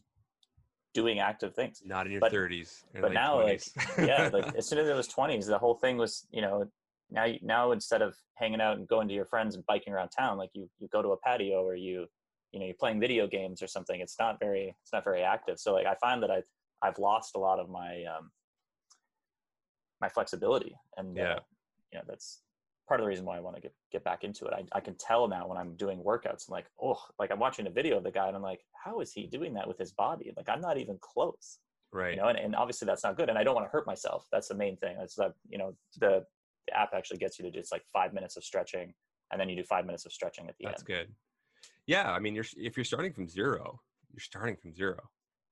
doing 0.94 1.20
active 1.20 1.54
things. 1.56 1.82
Not 1.84 2.06
in 2.06 2.12
your 2.14 2.22
But- 2.22 2.32
30s. 2.32 2.84
and 2.94 3.02
but 3.02 3.12
now, 3.12 3.42
like, 3.44 3.62
yeah, 3.98 4.30
like 4.32 4.56
as 4.58 4.68
soon 4.68 4.80
as 4.80 4.88
it 4.88 4.96
was 4.96 5.08
20s, 5.08 5.46
the 5.48 5.58
whole 5.58 5.76
thing 5.76 5.98
was, 5.98 6.28
you 6.32 6.42
know, 6.42 6.66
now 7.10 7.26
you- 7.26 7.40
now 7.42 7.72
instead 7.72 8.02
of 8.02 8.16
hanging 8.36 8.62
out 8.62 8.78
and 8.78 8.88
going 8.88 9.08
to 9.08 9.14
your 9.14 9.26
friends 9.26 9.56
and 9.56 9.66
biking 9.66 9.94
around 9.94 10.10
town, 10.10 10.38
like 10.38 10.50
you 10.54 10.70
you 10.80 10.88
go 10.88 11.02
to 11.02 11.10
a 11.10 11.18
patio 11.18 11.64
or 11.64 11.76
you 11.76 12.08
you 12.52 12.60
know 12.60 12.66
you're 12.66 12.76
playing 12.80 13.00
video 13.00 13.28
games 13.28 13.62
or 13.62 13.68
something. 13.68 14.00
It's 14.02 14.18
not 14.18 14.40
very 14.40 14.76
it's 14.82 14.92
not 14.94 15.04
very 15.04 15.22
active. 15.22 15.60
So 15.60 15.74
like 15.74 15.86
I 15.86 15.96
find 15.96 16.24
that 16.24 16.32
I've 16.32 16.48
I've 16.82 16.98
lost 16.98 17.36
a 17.36 17.40
lot 17.40 17.60
of 17.60 17.70
my 17.70 18.04
um 18.06 18.32
my 20.02 20.10
flexibility 20.10 20.76
and 20.98 21.16
Yeah. 21.16 21.34
uh, 21.36 21.40
you 21.92 22.00
know 22.00 22.06
that's 22.08 22.42
part 22.88 23.00
of 23.00 23.06
the 23.06 23.10
reason 23.10 23.26
why 23.26 23.38
I 23.38 23.40
want 23.40 23.56
to 23.56 23.62
get 23.62 23.74
get 23.92 24.04
back 24.04 24.24
into 24.24 24.46
it. 24.46 24.54
I, 24.54 24.64
I 24.78 24.80
can 24.80 24.96
tell 24.96 25.28
now 25.28 25.48
when 25.48 25.58
I'm 25.58 25.76
doing 25.76 26.00
workouts, 26.00 26.48
I'm 26.48 26.52
like, 26.54 26.66
oh, 26.82 27.00
like 27.20 27.32
I'm 27.32 27.40
watching 27.40 27.68
a 27.68 27.70
video 27.72 27.98
of 27.98 28.04
the 28.04 28.12
guy 28.12 28.28
and 28.28 28.36
I'm 28.36 28.42
like, 28.42 28.62
how 28.84 29.00
is 29.00 29.12
he 29.12 29.28
doing 29.28 29.54
that 29.56 29.68
with 29.68 29.78
his 29.78 29.92
body? 29.92 30.32
Like 30.38 30.50
I'm 30.50 30.62
not 30.62 30.78
even 30.78 30.98
close. 31.02 31.60
Right. 31.92 32.16
You 32.16 32.22
know, 32.22 32.28
and, 32.28 32.38
and 32.38 32.56
obviously 32.56 32.86
that's 32.86 33.04
not 33.04 33.18
good. 33.18 33.30
And 33.30 33.38
I 33.38 33.44
don't 33.44 33.56
want 33.56 33.66
to 33.66 33.72
hurt 33.72 33.88
myself. 33.88 34.28
That's 34.32 34.48
the 34.48 34.56
main 34.56 34.76
thing. 34.78 34.98
That's 35.00 35.16
that, 35.16 35.34
you 35.48 35.58
know, 35.58 35.74
the, 36.00 36.26
the 36.68 36.78
app 36.78 36.92
actually 36.94 37.18
gets 37.18 37.40
you 37.40 37.46
to 37.46 37.52
just 37.52 37.72
like 37.72 37.84
five 37.94 38.14
minutes 38.14 38.36
of 38.38 38.44
stretching 38.44 38.94
and 39.32 39.40
then 39.40 39.50
you 39.50 39.56
do 39.56 39.64
five 39.64 39.86
minutes 39.86 40.06
of 40.06 40.12
stretching 40.12 40.48
at 40.48 40.56
the 40.58 40.66
That's 40.66 40.82
end. 40.82 40.88
That's 40.88 41.08
good. 41.08 41.16
Yeah, 41.88 42.12
I 42.12 42.20
mean, 42.20 42.36
you're 42.36 42.46
if 42.58 42.78
you're 42.78 42.84
starting 42.84 43.14
from 43.14 43.28
zero, 43.28 43.80
you're 44.12 44.20
starting 44.20 44.56
from 44.56 44.74
zero. 44.74 45.00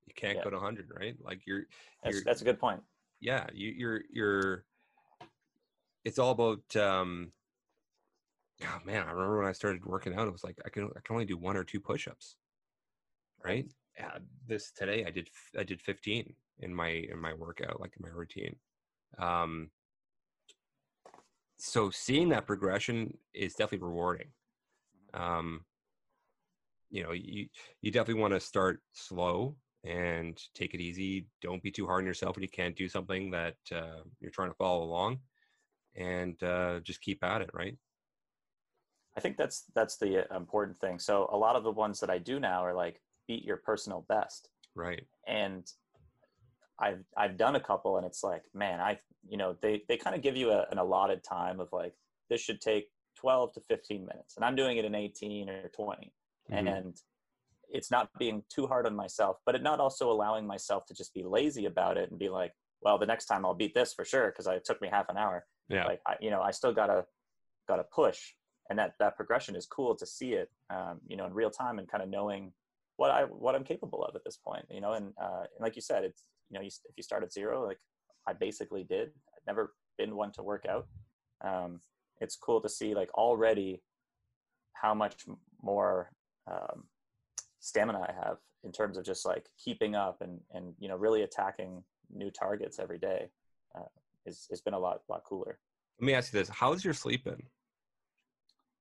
You 0.05 0.13
can't 0.15 0.37
Yeah. 0.37 0.43
go 0.43 0.49
to 0.49 0.57
100, 0.57 0.89
right? 0.99 1.15
Like 1.21 1.41
you're, 1.47 1.63
That's, 2.03 2.15
you're 2.15 2.23
that's 2.23 2.41
a 2.41 2.45
good 2.45 2.59
point. 2.59 2.81
yeah, 3.21 3.45
you, 3.53 3.69
you're 3.69 4.01
you're. 4.11 4.65
It's 6.05 6.19
all 6.19 6.31
about. 6.31 6.75
um 6.75 7.31
Oh 8.63 8.79
man, 8.85 9.01
I 9.07 9.11
remember 9.11 9.39
when 9.39 9.47
I 9.47 9.51
started 9.51 9.83
working 9.85 10.13
out, 10.15 10.27
it 10.27 10.31
was 10.31 10.43
like 10.43 10.57
I 10.65 10.69
can 10.69 10.85
I 10.95 10.99
can 11.03 11.15
only 11.15 11.25
do 11.25 11.37
one 11.37 11.57
or 11.57 11.63
two 11.63 11.79
push-ups, 11.79 12.35
right? 13.43 13.65
Yeah, 13.97 14.17
this 14.47 14.71
today 14.71 15.05
I 15.05 15.11
did 15.11 15.29
i 15.57 15.63
did 15.63 15.81
15 15.81 16.33
in 16.59 16.73
my 16.73 16.87
in 16.89 17.19
my 17.19 17.33
workout, 17.33 17.79
like 17.81 17.93
in 17.97 18.03
my 18.03 18.09
routine. 18.13 18.55
Um, 19.19 19.69
so 21.57 21.89
seeing 21.89 22.29
that 22.29 22.45
progression 22.47 23.17
is 23.33 23.53
definitely 23.53 23.87
rewarding. 23.87 24.27
Um, 25.13 25.65
you 26.89 27.03
know, 27.03 27.11
you 27.11 27.47
you 27.81 27.91
definitely 27.91 28.21
want 28.21 28.33
to 28.33 28.39
start 28.39 28.81
slow 28.93 29.55
and 29.83 30.41
take 30.55 30.73
it 30.73 30.81
easy. 30.81 31.27
Don't 31.41 31.61
be 31.63 31.71
too 31.71 31.85
hard 31.85 32.03
on 32.03 32.07
yourself 32.07 32.35
when 32.35 32.43
you 32.43 32.49
can't 32.49 32.75
do 32.75 32.87
something 32.87 33.31
that 33.31 33.55
uh, 33.71 34.03
you're 34.21 34.31
trying 34.31 34.49
to 34.49 34.55
follow 34.55 34.83
along, 34.83 35.19
and 35.95 36.41
uh, 36.43 36.79
just 36.81 37.01
keep 37.01 37.23
at 37.23 37.41
it. 37.41 37.49
Right? 37.53 37.77
I 39.15 39.19
think 39.19 39.37
that's 39.37 39.65
that's 39.75 39.97
the 39.97 40.31
uh, 40.31 40.35
important 40.35 40.79
thing. 40.79 40.99
So 40.99 41.29
a 41.31 41.37
lot 41.37 41.55
of 41.55 41.63
the 41.63 41.71
ones 41.71 41.99
that 41.99 42.09
I 42.09 42.17
do 42.17 42.39
now 42.39 42.63
are 42.65 42.73
like 42.73 43.01
beat 43.27 43.43
your 43.43 43.57
personal 43.57 44.05
best. 44.09 44.49
Right. 44.75 45.05
and 45.27 45.65
I've 46.79 47.03
I've 47.15 47.37
done 47.37 47.55
a 47.55 47.59
couple, 47.59 47.97
and 47.97 48.05
it's 48.05 48.23
like, 48.23 48.43
man, 48.53 48.79
I 48.79 48.99
you 49.27 49.37
know 49.37 49.55
they 49.61 49.83
they 49.87 49.97
kind 49.97 50.15
of 50.15 50.21
give 50.21 50.35
you 50.35 50.51
a, 50.51 50.65
an 50.71 50.79
allotted 50.79 51.23
time 51.23 51.59
of 51.59 51.69
like 51.71 51.93
this 52.29 52.41
should 52.41 52.59
take 52.59 52.89
twelve 53.15 53.53
to 53.53 53.61
fifteen 53.61 54.05
minutes, 54.05 54.35
and 54.35 54.43
I'm 54.43 54.55
doing 54.55 54.77
it 54.77 54.85
in 54.85 54.95
eighteen 54.95 55.49
or 55.49 55.69
20 55.69 56.11
Mhm. 56.51 56.77
and 56.77 57.01
it's 57.69 57.89
not 57.89 58.09
being 58.19 58.43
too 58.53 58.67
hard 58.67 58.85
on 58.85 58.93
myself, 58.95 59.37
but 59.45 59.55
it 59.55 59.63
not 59.63 59.79
also 59.79 60.11
allowing 60.11 60.45
myself 60.45 60.85
to 60.87 60.93
just 60.93 61.13
be 61.13 61.23
lazy 61.23 61.65
about 61.65 61.95
it 61.97 62.09
and 62.11 62.19
be 62.19 62.27
like, 62.27 62.51
well, 62.81 62.97
the 62.97 63.05
next 63.05 63.25
time 63.27 63.45
I'll 63.45 63.53
beat 63.53 63.73
this 63.73 63.93
for 63.93 64.03
sure 64.03 64.27
because 64.29 64.45
it 64.45 64.65
took 64.65 64.81
me 64.81 64.89
half 64.91 65.07
an 65.09 65.17
hour. 65.17 65.45
Yeah. 65.73 65.85
Like 65.85 66.01
I, 66.07 66.15
you 66.19 66.29
know, 66.29 66.41
I 66.41 66.51
still 66.51 66.73
gotta 66.73 67.05
gotta 67.67 67.83
push, 67.83 68.19
and 68.69 68.77
that 68.79 68.93
that 68.99 69.15
progression 69.15 69.55
is 69.55 69.65
cool 69.65 69.95
to 69.95 70.05
see 70.05 70.33
it, 70.33 70.49
um, 70.69 70.99
you 71.07 71.17
know, 71.17 71.25
in 71.25 71.33
real 71.33 71.49
time 71.49 71.79
and 71.79 71.87
kind 71.87 72.03
of 72.03 72.09
knowing 72.09 72.53
what 72.97 73.11
I 73.11 73.23
what 73.23 73.55
I'm 73.55 73.63
capable 73.63 74.03
of 74.03 74.15
at 74.15 74.23
this 74.23 74.37
point, 74.37 74.65
you 74.69 74.81
know, 74.81 74.93
and, 74.93 75.13
uh, 75.21 75.41
and 75.41 75.61
like 75.61 75.75
you 75.75 75.81
said, 75.81 76.03
it's 76.03 76.23
you 76.49 76.55
know, 76.55 76.61
you, 76.63 76.69
if 76.85 76.95
you 76.97 77.03
start 77.03 77.23
at 77.23 77.33
zero, 77.33 77.65
like 77.65 77.79
I 78.27 78.33
basically 78.33 78.83
did, 78.83 79.09
I've 79.35 79.47
never 79.47 79.73
been 79.97 80.15
one 80.15 80.31
to 80.33 80.43
work 80.43 80.65
out. 80.69 80.87
Um, 81.43 81.79
it's 82.21 82.35
cool 82.35 82.61
to 82.61 82.69
see 82.69 82.93
like 82.93 83.13
already 83.15 83.81
how 84.73 84.93
much 84.93 85.25
more 85.61 86.11
um, 86.49 86.83
stamina 87.59 87.99
I 87.99 88.13
have 88.13 88.37
in 88.63 88.71
terms 88.71 88.97
of 88.97 89.05
just 89.05 89.25
like 89.25 89.47
keeping 89.63 89.95
up 89.95 90.21
and 90.21 90.39
and 90.53 90.73
you 90.79 90.87
know 90.87 90.95
really 90.95 91.23
attacking 91.23 91.83
new 92.13 92.29
targets 92.29 92.79
every 92.79 92.99
day. 92.99 93.29
Is 94.25 94.47
it's 94.49 94.61
been 94.61 94.73
a 94.73 94.79
lot 94.79 95.01
lot 95.09 95.23
cooler 95.23 95.59
Let 95.99 96.05
me 96.05 96.13
ask 96.13 96.33
you 96.33 96.39
this: 96.39 96.49
How's 96.49 96.83
your 96.83 96.93
sleep 96.93 97.23
been? 97.25 97.43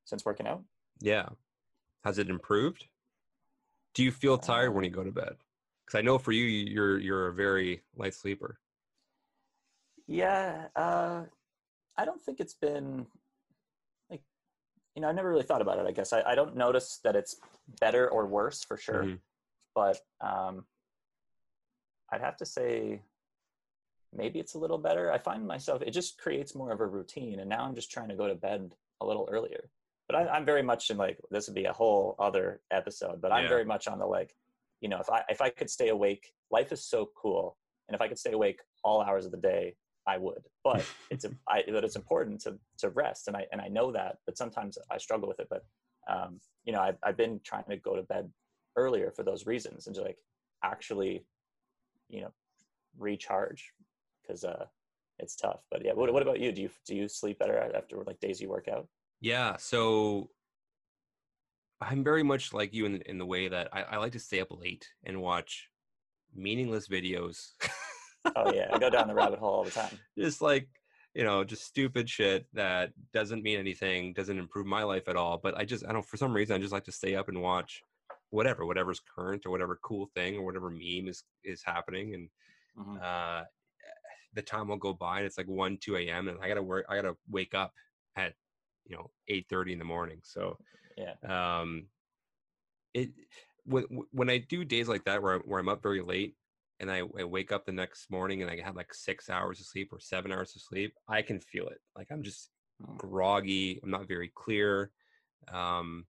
since 0.05 0.25
working 0.25 0.47
out. 0.49 0.63
Yeah. 1.01 1.29
Has 2.05 2.19
it 2.19 2.29
improved? 2.29 2.87
Do 3.95 4.03
you 4.03 4.11
feel 4.11 4.37
tired 4.37 4.75
when 4.75 4.85
you 4.85 4.91
go 4.91 5.05
to 5.05 5.13
bed? 5.13 5.37
Because 5.85 5.99
I 5.99 6.03
know 6.03 6.19
for 6.19 6.33
you, 6.33 6.45
you're 6.45 6.99
you're 6.99 7.29
a 7.29 7.33
very 7.33 7.83
light 7.97 8.15
sleeper. 8.15 8.59
Yeah, 10.07 10.67
uh, 10.77 11.25
I 11.97 12.05
don't 12.05 12.21
think 12.21 12.41
it's 12.41 12.55
been 12.55 13.07
like 14.11 14.23
you 14.97 15.03
know 15.03 15.09
I 15.09 15.13
never 15.13 15.29
really 15.31 15.45
thought 15.45 15.63
about 15.63 15.79
it. 15.79 15.87
I 15.87 15.93
guess 15.93 16.13
I, 16.13 16.23
I 16.23 16.35
don't 16.35 16.57
notice 16.57 16.99
that 17.05 17.15
it's 17.17 17.37
better 17.81 18.09
or 18.11 18.27
worse 18.27 18.65
for 18.65 18.77
sure, 18.77 19.05
Mhm. 19.05 19.19
but 19.75 19.99
um, 20.21 20.67
I'd 22.11 22.21
have 22.21 22.37
to 22.39 22.47
say 22.47 23.03
maybe 24.15 24.39
it's 24.39 24.55
a 24.55 24.59
little 24.59 24.79
better. 24.79 25.11
I 25.13 25.19
find 25.19 25.47
myself 25.47 25.83
it 25.83 25.91
just 25.91 26.19
creates 26.19 26.55
more 26.55 26.73
of 26.73 26.81
a 26.81 26.87
routine, 26.87 27.41
and 27.41 27.49
now 27.49 27.65
I'm 27.65 27.75
just 27.75 27.91
trying 27.91 28.09
to 28.09 28.17
go 28.17 28.29
to 28.29 28.35
bed 28.35 28.75
a 29.01 29.07
little 29.07 29.29
earlier. 29.31 29.71
But 30.09 30.17
I, 30.17 30.29
I'm 30.29 30.45
very 30.45 30.63
much 30.63 30.91
in 30.91 30.97
like 30.97 31.19
this 31.31 31.47
would 31.49 31.55
be 31.55 31.65
a 31.65 31.73
whole 31.73 32.15
other 32.19 32.61
episode. 32.71 33.21
But 33.21 33.33
I'm 33.33 33.45
Yeah. 33.45 33.49
very 33.49 33.65
much 33.65 33.89
on 33.89 33.99
the 33.99 34.07
like, 34.07 34.35
you 34.81 34.89
know, 34.89 34.99
if 35.01 35.09
I 35.11 35.25
if 35.29 35.41
I 35.41 35.51
could 35.51 35.71
stay 35.71 35.89
awake, 35.89 36.33
life 36.51 36.73
is 36.73 36.85
so 36.85 37.11
cool, 37.17 37.57
and 37.89 37.95
if 37.95 38.01
I 38.01 38.09
could 38.09 38.19
stay 38.19 38.33
awake 38.33 38.61
all 38.85 39.01
hours 39.01 39.25
of 39.27 39.33
the 39.33 39.39
day, 39.39 39.77
I 40.07 40.19
would. 40.19 40.43
But 40.65 40.85
it's 41.11 41.25
a- 41.25 41.37
I, 41.49 41.63
but 41.69 41.85
it's 41.85 41.97
important 41.97 42.41
to 42.43 42.59
to 42.79 42.91
rest, 42.91 43.29
and 43.29 43.37
I 43.37 43.47
and 43.53 43.61
I 43.61 43.69
know 43.69 43.93
that. 43.93 44.19
But 44.27 44.37
sometimes 44.37 44.77
I 44.91 44.99
struggle 44.99 45.29
with 45.29 45.41
it. 45.41 45.49
But 45.49 45.65
um, 46.09 46.41
you 46.65 46.73
know, 46.73 46.81
I've 46.81 46.99
I've 47.03 47.17
been 47.17 47.41
trying 47.45 47.65
to 47.71 47.77
go 47.77 47.97
to 47.97 48.03
bed 48.03 48.31
earlier 48.77 49.11
for 49.11 49.23
those 49.23 49.47
reasons, 49.47 49.87
and 49.87 49.97
to 49.97 50.03
like 50.03 50.19
actually, 50.65 51.25
you 52.09 52.21
know, 52.23 52.33
recharge 52.99 53.73
because 54.23 54.45
uh, 54.45 54.67
it's 55.19 55.37
tough. 55.37 55.61
But 55.71 55.85
yeah, 55.85 55.93
what 55.93 56.13
what 56.13 56.23
about 56.23 56.41
you? 56.41 56.53
Do 56.53 56.63
you 56.63 56.71
do 56.87 56.95
you 56.95 57.09
sleep 57.09 57.39
better 57.39 57.59
after 57.75 58.03
like 58.05 58.21
days 58.21 58.41
you 58.41 58.49
work 58.49 58.69
out? 58.69 58.89
Yeah. 59.21 59.57
So 59.59 60.31
I'm 61.81 62.05
very 62.05 62.23
much 62.23 62.53
like 62.53 62.73
you 62.75 62.87
in 62.87 63.03
in 63.03 63.19
the 63.19 63.27
way 63.27 63.49
that 63.49 63.69
I, 63.73 63.83
I 63.83 63.97
like 63.99 64.13
to 64.13 64.21
stay 64.21 64.41
up 64.41 64.49
late 64.51 64.89
and 65.05 65.21
watch 65.21 65.69
meaningless 66.35 66.89
videos. 66.89 67.53
Oh 68.37 68.53
yeah, 68.53 68.69
I 68.73 68.79
go 68.79 68.89
down 68.89 69.09
the 69.09 69.15
rabbit 69.15 69.41
hole 69.41 69.51
all 69.53 69.65
the 69.65 69.71
time. 69.73 69.99
just 70.17 70.41
like 70.41 70.69
you 71.13 71.25
know 71.25 71.43
just 71.43 71.65
stupid 71.65 72.09
shit 72.09 72.47
that 72.53 72.93
doesn't 73.13 73.43
mean 73.43 73.59
anything 73.59 74.13
doesn't 74.13 74.39
improve 74.39 74.65
my 74.65 74.85
life 74.85 75.09
at 75.09 75.17
all 75.17 75.39
but 75.43 75.59
i 75.59 75.65
just 75.65 75.85
i 75.87 75.93
don't 75.93 76.07
for 76.07 76.17
some 76.17 76.33
reason 76.33 76.55
i 76.55 76.59
just 76.59 76.73
like 76.73 76.85
to 76.85 76.93
stay 76.93 77.17
up 77.17 77.29
and 77.29 77.43
watch 77.43 77.83
whatever 78.31 78.65
whatever's 78.65 79.01
current 79.15 79.45
or 79.45 79.51
whatever 79.51 79.77
cool 79.83 80.09
thing 80.15 80.37
or 80.37 80.45
whatever 80.45 80.71
meme 80.71 81.09
is 81.09 81.25
is 81.43 81.63
happening 81.65 82.15
and 82.15 82.29
Mhm. 82.79 83.03
uh 83.03 83.45
the 84.35 84.43
time 84.43 84.69
will 84.69 84.77
go 84.77 84.93
by 84.93 85.19
and 85.19 85.27
it's 85.27 85.39
like 85.39 85.49
1 85.49 85.77
2 85.79 85.97
a.m 85.97 86.29
and 86.29 86.39
i 86.43 86.49
gotta 86.49 86.63
work 86.63 86.85
i 86.89 86.97
gotta 86.97 87.17
wake 87.29 87.55
up 87.55 87.73
at 88.17 88.35
you 88.85 88.97
know 88.97 89.11
8 89.29 89.47
30 89.49 89.73
in 89.75 89.79
the 89.79 89.85
morning 89.85 90.21
so 90.23 90.59
Yeah. 90.97 91.15
um 91.61 91.87
it 92.95 93.11
when 93.65 93.85
when 94.11 94.31
i 94.31 94.39
do 94.39 94.65
days 94.65 94.89
like 94.89 95.05
that 95.05 95.23
where, 95.23 95.39
where 95.41 95.61
i'm 95.61 95.69
up 95.69 95.83
very 95.83 96.03
late 96.03 96.37
and 96.81 96.91
I, 96.91 97.03
I 97.19 97.23
wake 97.25 97.53
up 97.53 97.65
the 97.65 97.73
next 97.73 98.11
morning 98.11 98.43
and 98.43 98.51
i 98.51 98.61
have 98.61 98.77
like 98.77 98.93
six 98.93 99.31
hours 99.31 99.61
of 99.61 99.67
sleep 99.67 99.93
or 99.93 100.01
seven 100.01 100.33
hours 100.33 100.55
of 100.57 100.63
sleep 100.63 100.95
i 101.09 101.23
can 101.23 101.41
feel 101.41 101.69
it 101.69 101.81
like 101.97 102.09
i'm 102.11 102.23
just 102.23 102.51
Mm. 102.83 102.99
groggy 102.99 103.79
i'm 103.85 103.91
not 103.91 104.09
very 104.09 104.33
clear 104.35 104.91
um 105.53 106.07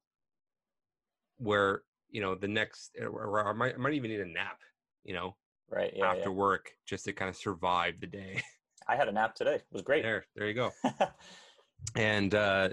where 1.37 1.83
you 2.09 2.21
know 2.21 2.33
the 2.35 2.47
next 2.47 2.95
or- 2.99 3.09
or 3.09 3.47
i 3.47 3.53
might, 3.53 3.75
I 3.75 3.77
might 3.77 3.93
even 3.93 4.09
need 4.09 4.21
a 4.21 4.25
nap 4.25 4.59
you 5.03 5.13
know 5.13 5.35
Right. 5.73 5.93
Yeah. 5.95 6.05
after 6.05 6.29
yeah. 6.29 6.35
work 6.35 6.71
just 6.85 7.05
to 7.05 7.13
kind 7.13 7.29
of 7.29 7.35
survive 7.35 7.99
the 7.99 8.07
day 8.07 8.41
I 8.87 8.95
had 8.97 9.07
a 9.07 9.11
nap 9.11 9.33
today. 9.33 9.55
It 9.55 9.65
was 9.71 9.81
great. 9.81 10.03
there 10.03 10.25
there 10.35 10.47
you 10.47 10.53
go 10.53 10.71
and 11.95 12.33
uh 12.35 12.69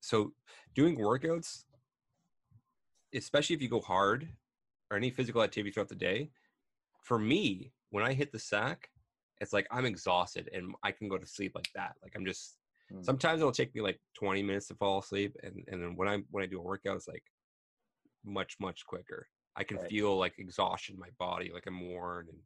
so 0.00 0.32
doing 0.74 0.96
workouts 0.96 1.64
especially 3.14 3.56
if 3.56 3.62
you 3.62 3.68
go 3.68 3.80
hard 3.80 4.28
or 4.90 4.96
any 4.96 5.10
physical 5.10 5.42
activity 5.42 5.72
throughout 5.72 5.88
the 5.88 5.94
day 5.94 6.30
for 7.02 7.18
me 7.18 7.72
when 7.90 8.04
i 8.04 8.12
hit 8.12 8.30
the 8.32 8.38
sack 8.38 8.90
it's 9.40 9.52
like 9.52 9.66
i'm 9.70 9.84
exhausted 9.84 10.48
and 10.52 10.74
i 10.82 10.90
can 10.92 11.08
go 11.08 11.18
to 11.18 11.26
sleep 11.26 11.52
like 11.54 11.68
that 11.74 11.94
like 12.02 12.12
i'm 12.16 12.24
just 12.24 12.56
Mm. 12.92 13.04
sometimes 13.04 13.40
it'll 13.40 13.52
take 13.52 13.72
me 13.72 13.80
like 13.80 14.00
20 14.14 14.42
minutes 14.42 14.66
to 14.66 14.74
fall 14.74 14.98
asleep 14.98 15.36
and 15.44 15.62
and 15.68 15.80
then 15.80 15.94
when 15.94 16.08
i 16.08 16.18
when 16.32 16.42
i 16.42 16.46
do 16.48 16.58
a 16.58 16.62
workout 16.62 16.96
it's 16.96 17.06
like 17.06 17.22
much 18.24 18.56
much 18.58 18.84
quicker 18.84 19.28
i 19.60 19.64
can 19.64 19.76
Right. 19.76 19.88
feel 19.90 20.12
like 20.24 20.34
exhaustion 20.38 20.94
in 20.96 21.00
my 21.00 21.10
body 21.18 21.50
like 21.52 21.66
i'm 21.66 21.80
worn 21.90 22.26
and 22.28 22.38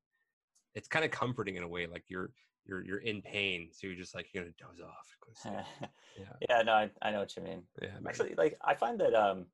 it's 0.75 0.89
kind 0.89 1.05
of 1.05 1.11
comforting 1.11 1.57
in 1.57 1.63
a 1.63 1.69
way 1.69 1.87
like 1.87 2.05
you're 2.09 2.31
you're 2.67 2.83
you're 2.89 2.99
in 3.11 3.23
pain 3.23 3.69
so 3.73 3.87
you're 3.87 3.97
just 4.05 4.15
like 4.15 4.27
you're 4.33 4.43
gonna 4.45 4.55
doze 4.59 4.81
off 4.81 5.07
go 5.25 5.33
to 5.33 5.39
sleep. 5.41 5.91
yeah 6.19 6.25
yeah. 6.49 6.63
No, 6.63 6.73
I, 6.73 6.91
I 7.03 7.11
know 7.13 7.21
what 7.21 7.37
you 7.37 7.43
mean. 7.43 7.63
yeah 7.83 7.89
man. 7.95 8.03
Actually, 8.09 8.35
like 8.37 8.57
I 8.65 8.75
find 8.75 8.99
that 9.01 9.15
um, 9.15 9.47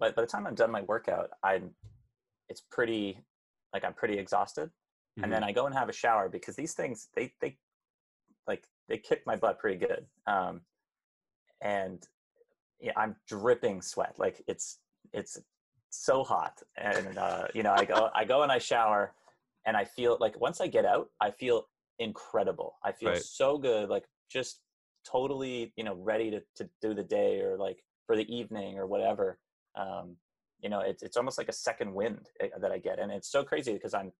by 0.00 0.10
by 0.10 0.22
the 0.22 0.26
time 0.34 0.46
I'm 0.46 0.54
done 0.54 0.70
my 0.70 0.82
workout, 0.82 1.30
I'm 1.42 1.70
it's 2.48 2.62
pretty 2.76 3.18
like 3.74 3.84
I'm 3.84 3.94
pretty 3.94 4.18
exhausted, 4.18 4.70
and 5.22 5.32
then 5.32 5.44
I 5.44 5.52
go 5.52 5.66
and 5.66 5.74
have 5.74 5.88
a 5.88 5.92
shower 5.92 6.28
because 6.28 6.56
these 6.56 6.74
things 6.74 7.08
they 7.14 7.32
they 7.40 7.58
like 8.46 8.64
they 8.88 8.98
kick 8.98 9.22
my 9.26 9.36
butt 9.36 9.58
pretty 9.58 9.78
good. 9.78 10.06
Um, 10.26 10.62
and 11.60 11.98
yeah, 12.80 12.92
I'm 12.96 13.16
dripping 13.28 13.82
sweat. 13.82 14.14
Like 14.18 14.42
it's 14.46 14.78
it's 15.12 15.38
so 15.94 16.24
hot, 16.24 16.60
and 16.76 17.16
uh, 17.18 17.46
you 17.54 17.62
know 17.62 17.72
I 17.72 17.84
go 17.84 18.10
I 18.14 18.24
go 18.24 18.42
and 18.42 18.50
I 18.50 18.58
shower, 18.58 19.12
and 19.66 19.76
I 19.76 19.84
feel 19.84 20.16
like 20.20 20.38
once 20.40 20.60
I 20.60 20.66
get 20.66 20.84
out, 20.84 21.08
I 21.20 21.30
feel 21.30 21.66
incredible. 21.98 22.76
I 22.82 22.92
feel 22.92 23.12
Right. 23.12 23.22
so 23.22 23.58
good, 23.58 23.88
like 23.88 24.04
just 24.30 24.60
totally 25.06 25.72
you 25.76 25.84
know 25.84 25.94
ready 25.94 26.30
to 26.30 26.42
to 26.56 26.68
do 26.80 26.94
the 26.94 27.04
day 27.04 27.40
or 27.40 27.56
like 27.56 27.84
for 28.06 28.16
the 28.16 28.34
evening 28.34 28.78
or 28.78 28.86
whatever. 28.86 29.38
Um, 29.76 30.16
you 30.60 30.68
know, 30.68 30.80
it's 30.80 31.02
it's 31.02 31.16
almost 31.16 31.38
like 31.38 31.48
a 31.48 31.52
second 31.52 31.92
wind 31.94 32.28
eh, 32.40 32.48
that 32.60 32.72
I 32.72 32.78
get, 32.78 32.98
and 32.98 33.12
it's 33.12 33.30
so 33.30 33.44
crazy 33.44 33.72
because 33.72 33.94
I'm 33.94 34.12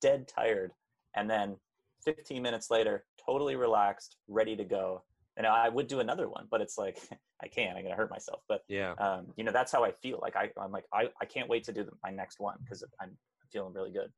dead 0.00 0.28
tired, 0.28 0.72
and 1.14 1.28
then 1.28 1.56
15 2.04 2.40
minutes 2.42 2.70
later, 2.70 3.04
totally 3.24 3.56
relaxed, 3.56 4.16
ready 4.28 4.56
to 4.56 4.64
go. 4.64 5.02
And 5.38 5.46
I 5.46 5.68
would 5.70 5.86
do 5.86 6.00
another 6.00 6.28
one, 6.28 6.46
but 6.50 6.60
it's 6.60 6.76
like 6.76 6.98
I 7.42 7.48
can't. 7.48 7.76
I'm 7.78 7.84
gonna 7.84 7.94
hurt 7.94 8.10
myself. 8.10 8.42
But 8.48 8.62
Yeah. 8.68 8.92
um, 8.98 9.28
you 9.36 9.44
know, 9.44 9.52
that's 9.52 9.72
how 9.72 9.84
I 9.84 9.92
feel. 9.92 10.18
Like 10.20 10.36
I, 10.36 10.50
I'm 10.60 10.72
like 10.72 10.84
I, 10.92 11.08
I 11.22 11.24
can't 11.24 11.48
wait 11.48 11.64
to 11.64 11.72
do 11.72 11.84
the, 11.84 11.92
my 12.04 12.10
next 12.10 12.40
one 12.40 12.56
because 12.62 12.84
I'm 13.00 13.16
feeling 13.52 13.72
really 13.72 13.92
good. 13.92 14.10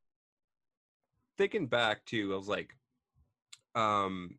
thinking 1.38 1.66
back 1.66 2.04
to, 2.06 2.32
I 2.34 2.36
was 2.36 2.48
like, 2.48 2.70
um, 3.74 4.38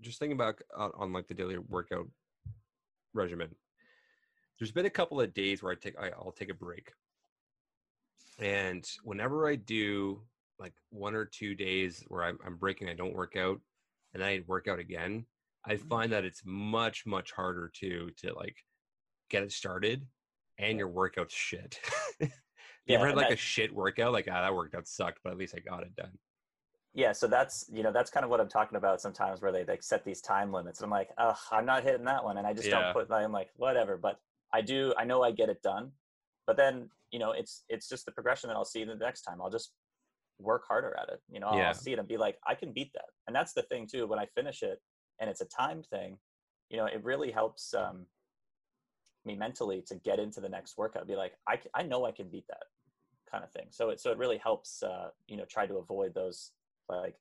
just 0.00 0.18
thinking 0.18 0.36
back 0.36 0.62
on, 0.76 0.92
on 0.96 1.12
like 1.12 1.26
the 1.26 1.34
daily 1.34 1.58
workout 1.58 2.06
regimen. 3.14 3.48
There's 4.58 4.70
been 4.72 4.86
a 4.86 4.90
couple 4.90 5.20
of 5.20 5.34
days 5.34 5.62
where 5.62 5.72
I 5.72 5.76
take, 5.76 5.98
I, 5.98 6.10
I'll 6.10 6.30
take 6.36 6.50
a 6.50 6.54
break, 6.54 6.92
and 8.38 8.84
whenever 9.02 9.48
I 9.48 9.56
do 9.56 10.22
like 10.58 10.74
one 10.90 11.14
or 11.14 11.24
two 11.24 11.54
days 11.54 12.04
where 12.08 12.22
I'm, 12.22 12.38
I'm 12.46 12.56
breaking, 12.56 12.88
I 12.88 12.94
don't 12.94 13.14
work 13.16 13.36
out, 13.36 13.60
and 14.12 14.22
then 14.22 14.28
I 14.28 14.40
work 14.46 14.68
out 14.68 14.78
again, 14.78 15.24
I 15.66 15.76
Mhm. 15.76 15.78
find 15.78 16.12
that 16.12 16.24
it's 16.24 16.42
much 16.44 17.06
much 17.06 17.32
harder 17.32 17.70
to 17.76 18.10
to 18.18 18.34
like 18.34 18.56
get 19.30 19.42
it 19.44 19.52
started, 19.52 20.06
and 20.58 20.78
your 20.78 20.88
workout's 20.88 21.34
shit. 21.34 21.80
you 22.20 22.30
Yeah, 22.86 22.96
ever 22.96 23.06
had 23.08 23.16
like 23.16 23.30
a 23.30 23.36
shit 23.36 23.74
workout? 23.74 24.12
Like, 24.12 24.28
ah, 24.30 24.42
that 24.42 24.54
workout 24.54 24.86
sucked, 24.88 25.20
but 25.24 25.32
at 25.32 25.38
least 25.38 25.54
I 25.56 25.60
got 25.60 25.84
it 25.84 25.94
done. 25.96 26.18
Yeah, 26.92 27.10
so 27.12 27.26
that's 27.26 27.68
you 27.72 27.82
know 27.82 27.92
that's 27.92 28.10
kind 28.10 28.22
of 28.24 28.30
what 28.30 28.40
I'm 28.40 28.48
talking 28.48 28.76
about 28.76 29.00
sometimes 29.00 29.42
where 29.42 29.50
they 29.50 29.64
like 29.64 29.82
set 29.82 30.04
these 30.04 30.20
time 30.20 30.52
limits. 30.52 30.80
I'm 30.80 30.90
like, 30.90 31.10
oh, 31.18 31.36
I'm 31.50 31.66
not 31.66 31.82
hitting 31.82 32.04
that 32.04 32.22
one, 32.24 32.38
and 32.38 32.46
I 32.46 32.52
just 32.54 32.68
Yeah. 32.68 32.92
don't 32.92 32.92
put. 32.92 33.10
I'm 33.10 33.32
like, 33.32 33.50
whatever. 33.56 33.96
But 33.96 34.20
I 34.52 34.60
do. 34.60 34.94
I 34.96 35.04
know 35.04 35.22
I 35.22 35.32
get 35.32 35.48
it 35.48 35.60
done. 35.62 35.92
But 36.46 36.56
then 36.56 36.90
you 37.10 37.18
know 37.18 37.32
it's 37.32 37.64
it's 37.68 37.88
just 37.88 38.06
the 38.06 38.12
progression 38.12 38.48
that 38.48 38.56
I'll 38.56 38.64
see 38.64 38.84
the 38.84 38.94
next 38.94 39.22
time. 39.22 39.42
I'll 39.42 39.50
just 39.50 39.74
work 40.38 40.64
harder 40.68 40.96
at 40.96 41.08
it. 41.08 41.20
You 41.28 41.40
know, 41.40 41.48
Yeah. 41.48 41.68
I'll 41.68 41.74
see 41.74 41.92
it 41.92 41.98
and 41.98 42.08
be 42.08 42.16
like, 42.16 42.38
I 42.46 42.54
can 42.54 42.72
beat 42.72 42.92
that. 42.94 43.06
And 43.26 43.34
that's 43.34 43.52
the 43.54 43.62
thing 43.64 43.86
too. 43.88 44.06
When 44.06 44.18
I 44.18 44.26
finish 44.34 44.62
it 44.62 44.80
and 45.20 45.30
it's 45.30 45.40
a 45.40 45.46
time 45.46 45.82
thing, 45.82 46.18
you 46.70 46.76
know, 46.76 46.86
it 46.86 47.02
really 47.04 47.30
helps 47.30 47.74
um, 47.74 48.06
me 49.24 49.36
mentally 49.36 49.82
to 49.88 49.94
get 49.96 50.18
into 50.18 50.40
the 50.40 50.48
next 50.48 50.76
workout. 50.76 51.06
Be 51.06 51.16
like, 51.16 51.32
I, 51.48 51.58
I 51.74 51.82
know 51.82 52.04
I 52.04 52.12
can 52.12 52.28
beat 52.28 52.46
that 52.48 52.64
kind 53.30 53.44
of 53.44 53.50
thing. 53.50 53.66
So 53.70 53.90
it 53.90 54.00
so 54.00 54.10
it 54.10 54.18
really 54.18 54.38
helps 54.38 54.82
uh, 54.82 55.08
you 55.26 55.36
know 55.36 55.44
try 55.44 55.66
to 55.66 55.76
avoid 55.78 56.14
those 56.14 56.52
like 56.88 57.16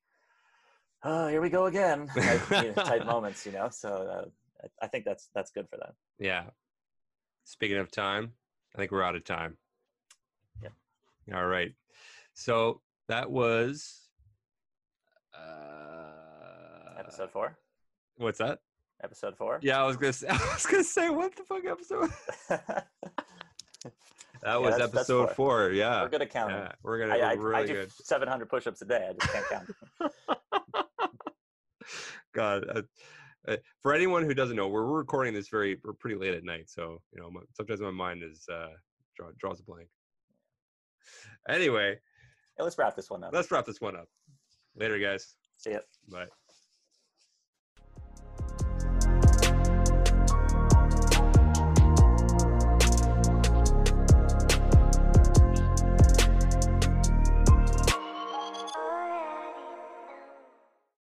oh 1.04 1.28
here 1.28 1.42
we 1.42 1.50
go 1.50 1.66
again 1.66 2.08
type, 2.08 2.42
you 2.52 2.68
know, 2.68 2.74
type 2.74 3.06
moments 3.16 3.46
you 3.46 3.52
know 3.52 3.70
so 3.72 3.90
uh, 3.90 4.66
I- 4.82 4.88
think 4.88 5.06
that's 5.06 5.30
that's 5.34 5.52
good 5.52 5.68
for 5.70 5.78
that 5.78 5.94
Yeah. 6.20 6.46
Speaking 7.46 7.78
of 7.78 7.92
time, 7.92 8.34
I 8.74 8.78
think 8.78 8.92
we're 8.92 9.04
out 9.04 9.16
of 9.16 9.24
time. 9.26 9.58
Yeah. 10.62 11.36
All 11.36 11.46
right. 11.46 11.74
So 12.34 12.82
that 13.08 13.30
was 13.30 14.08
uh 15.36 17.00
episode 17.00 17.32
four 17.32 17.58
What's 18.18 18.40
that? 18.40 18.60
episode 19.04 19.36
four 19.36 19.60
Yeah, 19.62 19.84
I 19.84 19.86
was 19.86 19.98
gonna 19.98 20.14
say 20.14 20.28
I 20.30 20.38
was 20.54 20.66
gonna 20.66 20.84
say 20.84 21.10
what 21.10 21.36
the 21.36 21.44
fuck 21.44 21.66
episode? 21.66 22.10
That 24.42 24.62
was 24.62 24.72
that's- 24.72 24.92
that's 24.92 25.10
episode 25.10 25.28
four. 25.36 25.68
four. 25.68 25.72
Yeah. 25.72 26.02
we're 26.02 26.10
good 26.10 26.22
at 26.22 26.30
counting 26.30 26.58
Yeah. 26.58 26.72
We're 26.84 27.00
gonna 27.00 27.14
I, 27.16 27.32
I, 27.32 27.36
we're 27.36 27.56
I 27.56 27.66
do 27.66 27.74
good. 27.74 27.92
700 27.94 28.50
push-ups 28.50 28.82
a 28.82 28.86
day 28.86 29.08
i 29.10 29.14
just 29.14 29.32
can't 29.34 29.46
count 29.50 29.70
God. 32.34 32.66
Uh, 32.68 32.82
uh, 33.48 33.58
for 33.82 33.94
anyone 33.94 34.24
who 34.24 34.34
doesn't 34.34 34.56
know, 34.56 34.68
we're 34.68 34.86
we're 34.86 34.98
recording 34.98 35.34
this 35.34 35.48
very 35.50 35.78
we're 35.84 35.94
pretty 35.94 36.16
late 36.18 36.34
at 36.34 36.44
night, 36.44 36.70
so 36.70 37.00
you 37.14 37.22
know 37.22 37.30
my, 37.30 37.42
sometimes 37.56 37.80
my 37.82 37.92
mind 37.92 38.24
is 38.24 38.46
uh 38.52 38.70
draw, 39.16 39.28
draws 39.38 39.60
a 39.60 39.64
blank. 39.64 39.88
Anyway, 41.48 42.00
hey, 42.58 42.64
let's 42.64 42.78
wrap 42.78 42.96
this 42.96 43.10
one 43.10 43.24
up 43.24 43.34
let's 43.34 43.52
wrap 43.52 43.66
this 43.66 43.80
one 43.82 43.96
up. 43.96 44.08
Later, 44.76 44.98
guys. 44.98 45.36
see 45.58 45.72
ya 45.72 45.80
Bye. 46.10 46.26